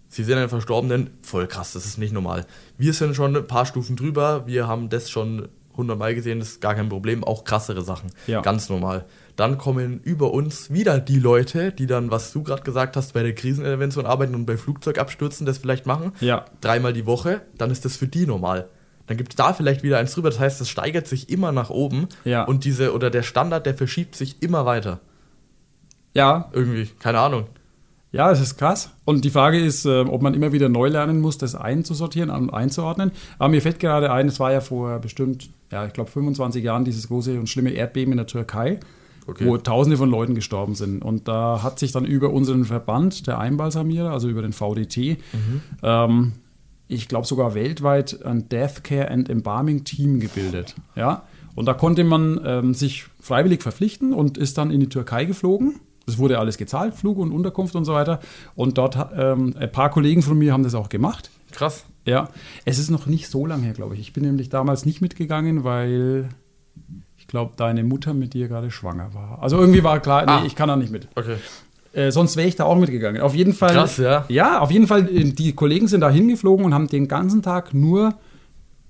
Sie 0.08 0.24
sehen 0.24 0.38
einen 0.38 0.50
Verstorbenen, 0.50 1.10
voll 1.22 1.48
krass, 1.48 1.74
das 1.74 1.86
ist 1.86 1.98
nicht 1.98 2.14
normal. 2.14 2.46
Wir 2.78 2.94
sind 2.94 3.16
schon 3.16 3.36
ein 3.36 3.48
paar 3.48 3.66
Stufen 3.66 3.96
drüber, 3.96 4.46
wir 4.48 4.68
haben 4.68 4.90
das 4.90 5.10
schon 5.10 5.50
hundertmal 5.76 6.16
gesehen, 6.16 6.40
das 6.40 6.50
ist 6.52 6.62
gar 6.62 6.74
kein 6.76 6.88
Problem, 6.88 7.24
auch 7.24 7.44
krassere 7.44 7.82
Sachen, 7.82 8.10
Ja. 8.28 8.42
ganz 8.42 8.70
normal. 8.70 9.06
Dann 9.36 9.58
kommen 9.58 10.00
über 10.02 10.32
uns 10.32 10.72
wieder 10.72 11.00
die 11.00 11.20
Leute, 11.20 11.74
die 11.74 11.86
dann, 11.88 12.12
was 12.12 12.32
du 12.32 12.44
gerade 12.44 12.62
gesagt 12.64 12.96
hast, 12.96 13.14
bei 13.14 13.24
der 13.24 13.36
Krisenintervention 13.36 14.06
arbeiten 14.06 14.36
und 14.36 14.46
bei 14.46 14.56
Flugzeugabstürzen 14.56 15.46
das 15.46 15.58
vielleicht 15.58 15.86
machen, 15.86 16.14
Ja. 16.22 16.46
dreimal 16.62 16.94
die 16.94 17.06
Woche, 17.06 17.42
dann 17.58 17.72
ist 17.72 17.84
das 17.84 17.98
für 17.98 18.08
die 18.08 18.26
normal. 18.26 18.70
Dann 19.08 19.18
gibt 19.18 19.32
es 19.34 19.36
da 19.36 19.54
vielleicht 19.54 19.84
wieder 19.84 20.00
eins 20.00 20.14
drüber, 20.14 20.30
das 20.30 20.40
heißt, 20.40 20.60
das 20.60 20.70
steigert 20.70 21.08
sich 21.08 21.30
immer 21.30 21.52
nach 21.52 21.70
oben 21.70 22.08
Ja. 22.24 22.44
und 22.44 22.64
diese, 22.66 22.94
oder 22.94 23.10
der 23.10 23.24
Standard, 23.24 23.66
der 23.66 23.76
verschiebt 23.76 24.16
sich 24.16 24.42
immer 24.42 24.66
weiter. 24.66 25.00
Ja, 26.14 26.50
Irgendwie, 26.54 26.88
keine 27.00 27.20
Ahnung. 27.20 27.46
ja, 28.12 28.32
es 28.32 28.40
ist 28.40 28.58
krass. 28.58 28.92
Und 29.04 29.26
die 29.26 29.30
Frage 29.30 29.60
ist, 29.60 29.86
äh, 29.86 30.02
ob 30.02 30.22
man 30.22 30.34
immer 30.34 30.52
wieder 30.54 30.70
neu 30.70 30.88
lernen 30.88 31.20
muss, 31.20 31.38
das 31.38 31.56
einzusortieren 31.56 32.30
und 32.30 32.50
einzuordnen. 32.52 33.12
Aber 33.38 33.50
mir 33.50 33.62
fällt 33.62 33.80
gerade 33.80 34.12
ein, 34.12 34.28
es 34.28 34.40
war 34.40 34.52
ja 34.54 34.62
vor 34.62 35.00
bestimmt, 35.00 35.50
ja, 35.72 35.86
ich 35.86 35.94
glaube 35.94 36.10
25 36.10 36.64
Jahren 36.64 36.86
dieses 36.86 37.08
große 37.10 37.38
und 37.38 37.50
schlimme 37.50 37.72
Erdbeben 37.72 38.14
in 38.14 38.18
der 38.18 38.28
Türkei, 38.28 38.80
Okay. 39.28 39.46
wo 39.46 39.58
Tausende 39.58 39.98
von 39.98 40.10
Leuten 40.10 40.36
gestorben 40.36 40.76
sind. 40.76 41.04
Und 41.04 41.28
da 41.28 41.62
hat 41.64 41.80
sich 41.80 41.92
dann 41.92 42.06
über 42.06 42.30
unseren 42.30 42.64
Verband, 42.64 43.26
der 43.28 43.40
Einbalsamierer, 43.40 44.12
also 44.12 44.30
über 44.30 44.42
den 44.44 44.54
VDT, 44.54 45.18
ähm, 45.84 46.34
ich 46.88 47.08
glaube 47.08 47.26
sogar 47.28 47.56
weltweit 47.56 48.24
ein 48.26 48.48
Death 48.50 48.84
Care 48.84 49.10
and 49.10 49.30
Embalming 49.30 49.84
Team 49.84 50.20
gebildet. 50.20 50.76
Ja? 50.96 51.24
Und 51.56 51.66
da 51.66 51.74
konnte 51.74 52.04
man 52.04 52.40
ähm, 52.46 52.74
sich 52.74 53.06
freiwillig 53.22 53.64
verpflichten 53.64 54.14
und 54.14 54.38
ist 54.38 54.58
dann 54.58 54.72
in 54.72 54.80
die 54.82 54.90
Türkei 54.90 55.26
geflogen. 55.26 55.80
Das 56.06 56.18
wurde 56.20 56.38
alles 56.38 56.58
gezahlt, 56.58 56.94
Flug 56.94 57.18
und 57.18 57.32
Unterkunft 57.32 57.76
und 57.76 57.86
so 57.86 57.94
weiter. 57.94 58.20
Und 58.56 58.78
dort 58.78 58.96
ähm, 59.18 59.56
ein 59.58 59.72
paar 59.72 59.90
Kollegen 59.90 60.22
von 60.22 60.38
mir 60.38 60.54
haben 60.54 60.64
das 60.64 60.76
auch 60.76 60.90
gemacht. 60.90 61.32
Krass. 61.52 61.86
Ja, 62.06 62.30
es 62.66 62.78
ist 62.78 62.92
noch 62.92 63.08
nicht 63.08 63.28
so 63.30 63.46
lange 63.48 63.64
her, 63.64 63.74
glaube 63.74 63.96
ich. 63.96 64.02
Ich 64.02 64.14
bin 64.14 64.24
nämlich 64.24 64.50
damals 64.50 64.86
nicht 64.86 65.02
mitgegangen, 65.02 65.64
weil 65.64 66.30
ich 67.18 67.26
glaube, 67.26 67.54
deine 67.58 67.84
Mutter 67.84 68.14
mit 68.14 68.34
dir 68.36 68.48
gerade 68.48 68.70
schwanger 68.70 69.16
war. 69.16 69.42
Also 69.42 69.58
irgendwie 69.58 69.84
war 69.84 70.00
klar, 70.00 70.24
nee, 70.26 70.32
Ah. 70.32 70.44
ich 70.46 70.56
kann 70.56 70.68
da 70.68 70.76
nicht 70.76 70.92
mit. 70.92 71.08
Okay. 71.16 71.38
Äh, 71.96 72.12
sonst 72.12 72.36
wäre 72.36 72.48
ich 72.48 72.56
da 72.56 72.66
auch 72.66 72.76
mitgegangen. 72.78 73.22
Auf 73.22 73.34
jeden 73.34 73.54
Fall. 73.54 73.74
Krass, 73.74 73.98
ja. 73.98 74.26
Ja, 74.28 74.60
auf 74.60 74.70
jeden 74.72 74.88
Fall, 74.88 75.08
äh, 75.10 75.24
die 75.32 75.54
Kollegen 75.54 75.88
sind 75.88 76.02
da 76.02 76.10
hingeflogen 76.10 76.66
und 76.66 76.74
haben 76.74 76.88
den 76.88 77.08
ganzen 77.08 77.42
Tag 77.42 77.74
nur 77.74 78.14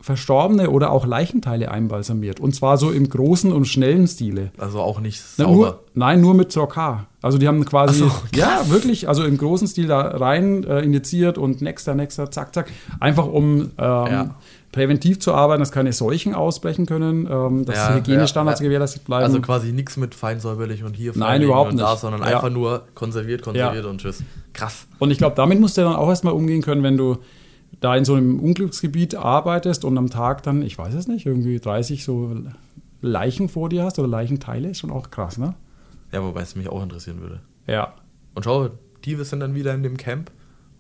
verstorbene 0.02 0.70
oder 0.70 0.92
auch 0.92 1.06
Leichenteile 1.08 1.72
einbalsamiert. 1.72 2.40
Und 2.40 2.54
zwar 2.54 2.78
so 2.78 2.92
im 2.92 3.10
großen 3.10 3.52
und 3.52 3.66
schnellen 3.66 4.08
Stile. 4.08 4.52
Also 4.58 4.80
auch 4.80 5.00
nicht 5.00 5.24
Na, 5.38 5.46
sauber. 5.46 5.56
nur, 5.56 5.80
nein, 5.96 6.22
nur 6.22 6.36
mit 6.36 6.52
Zorkar. 6.52 7.08
Also 7.24 7.40
die 7.40 7.48
haben 7.48 7.66
quasi, 7.66 8.00
so, 8.00 8.12
ja, 8.36 8.70
wirklich, 8.70 9.08
also 9.10 9.24
im 9.24 9.36
großen 9.38 9.68
Stil 9.68 9.88
da 9.88 10.02
rein 10.02 10.64
äh, 10.64 10.82
injiziert 10.82 11.40
und 11.40 11.62
nächster, 11.62 11.96
nächster, 11.96 12.30
zack, 12.30 12.54
zack. 12.54 12.72
Einfach 13.00 13.26
um 13.26 13.62
ähm, 13.62 13.70
Ja. 13.78 14.36
Präventiv 14.76 15.20
zu 15.22 15.34
arbeiten, 15.34 15.62
dass 15.62 15.72
keine 15.72 15.94
Seuchen 15.94 16.36
ausbrechen 16.36 16.86
können, 16.86 17.28
ähm, 17.32 17.64
dass 17.64 17.78
Ja, 17.78 17.96
Hygienestandards 17.96 18.60
ja, 18.60 18.66
gewährleistet 18.66 19.06
bleiben. 19.06 19.24
Also 19.24 19.40
quasi 19.40 19.72
nichts 19.72 19.96
mit 19.96 20.14
feinsäuberlich 20.14 20.84
und 20.84 20.98
hier 20.98 21.14
Nein, 21.16 21.42
überhaupt 21.42 21.72
und 21.72 21.78
da, 21.78 21.92
nicht. 21.92 22.02
sondern 22.02 22.22
einfach 22.24 22.50
nur 22.50 22.84
konserviert, 22.94 23.42
konserviert 23.42 23.86
und 23.86 24.02
tschüss. 24.02 24.22
Krass. 24.52 24.86
Und 25.00 25.12
ich 25.12 25.18
glaube, 25.18 25.38
damit 25.38 25.62
musst 25.62 25.78
du 25.78 25.82
dann 25.82 25.96
auch 25.96 26.10
erstmal 26.10 26.34
umgehen 26.34 26.62
können, 26.62 26.84
wenn 26.84 26.98
du 26.98 27.20
da 27.80 27.96
in 27.96 28.04
so 28.04 28.16
einem 28.16 28.38
Unglücksgebiet 28.38 29.16
arbeitest 29.16 29.86
und 29.86 29.98
am 29.98 30.10
Tag 30.10 30.44
dann, 30.44 30.62
ich 30.62 30.78
weiß 30.78 30.94
es 30.94 31.08
nicht, 31.08 31.26
irgendwie 31.26 31.58
30 31.60 32.04
so 32.04 32.36
Leichen 33.02 33.48
vor 33.48 33.70
dir 33.70 33.84
hast 33.86 33.98
oder 33.98 34.10
Leichenteile, 34.10 34.70
ist 34.72 34.80
schon 34.80 34.92
auch 34.92 35.10
krass, 35.10 35.38
ne? 35.38 35.54
Ja, 36.12 36.22
wobei 36.22 36.42
es 36.42 36.56
mich 36.58 36.68
auch 36.68 36.84
interessieren 36.84 37.22
würde. 37.22 37.40
Ja, 37.66 37.94
Und 38.34 38.44
schau, 38.44 38.70
die 39.06 39.16
sind 39.24 39.40
dann 39.40 39.56
wieder 39.56 39.74
in 39.74 39.84
dem 39.84 39.96
Camp 39.96 40.32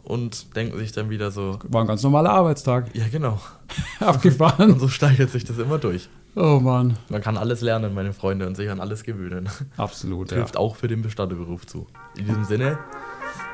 und 0.05 0.55
denken 0.55 0.77
sich 0.77 0.91
dann 0.91 1.09
wieder 1.09 1.31
so, 1.31 1.59
war 1.69 1.81
ein 1.81 1.87
ganz 1.87 2.03
normaler 2.03 2.31
Arbeitstag. 2.31 2.95
ja 2.95 3.07
genau. 3.11 3.39
Und 3.99 4.07
Abgefahren. 4.07 4.79
so 4.79 4.87
steigert 4.87 5.31
sich 5.31 5.43
das 5.43 5.57
immer 5.57 5.77
durch. 5.79 6.07
Oh 6.35 6.59
Mann. 6.59 6.97
Man 7.09 7.21
kann 7.21 7.37
alles 7.37 7.61
lernen, 7.61 7.93
meine 7.93 8.13
Freunde, 8.13 8.45
und 8.45 8.55
sich 8.55 8.69
an 8.69 8.79
alles 8.79 9.03
gewöhnen. 9.03 9.49
Absolut, 9.77 10.31
ja. 10.31 10.37
Trifft 10.39 10.57
auch 10.57 10.75
für 10.75 10.87
den 10.87 11.01
Bestatterberuf 11.01 11.65
zu. 11.65 11.87
In 12.17 12.25
diesem 12.25 12.43
Sinne, 12.43 12.77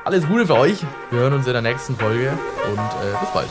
alles 0.04 0.26
Gute 0.26 0.46
für 0.46 0.56
euch. 0.56 0.82
Wir 1.10 1.20
hören 1.20 1.32
uns 1.32 1.46
in 1.46 1.52
der 1.52 1.62
nächsten 1.62 1.96
Folge 1.96 2.30
und 2.70 2.78
äh, 2.78 3.18
bis 3.20 3.30
bald. 3.32 3.48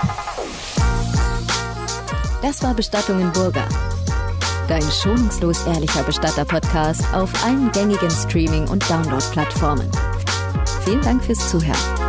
Das 2.42 2.62
war 2.62 2.74
Bestattungen 2.74 3.32
Burger. 3.32 3.68
Dein 4.68 4.84
schonungslos 4.84 5.66
ehrlicher 5.66 6.04
Bestatter-Podcast 6.04 7.04
auf 7.14 7.32
allen 7.46 7.72
gängigen 7.72 8.10
Streaming- 8.12 8.68
und 8.68 8.88
Download-Plattformen. 8.90 9.90
Vielen 10.86 11.02
Dank 11.02 11.24
fürs 11.24 11.50
Zuhören. 11.50 12.01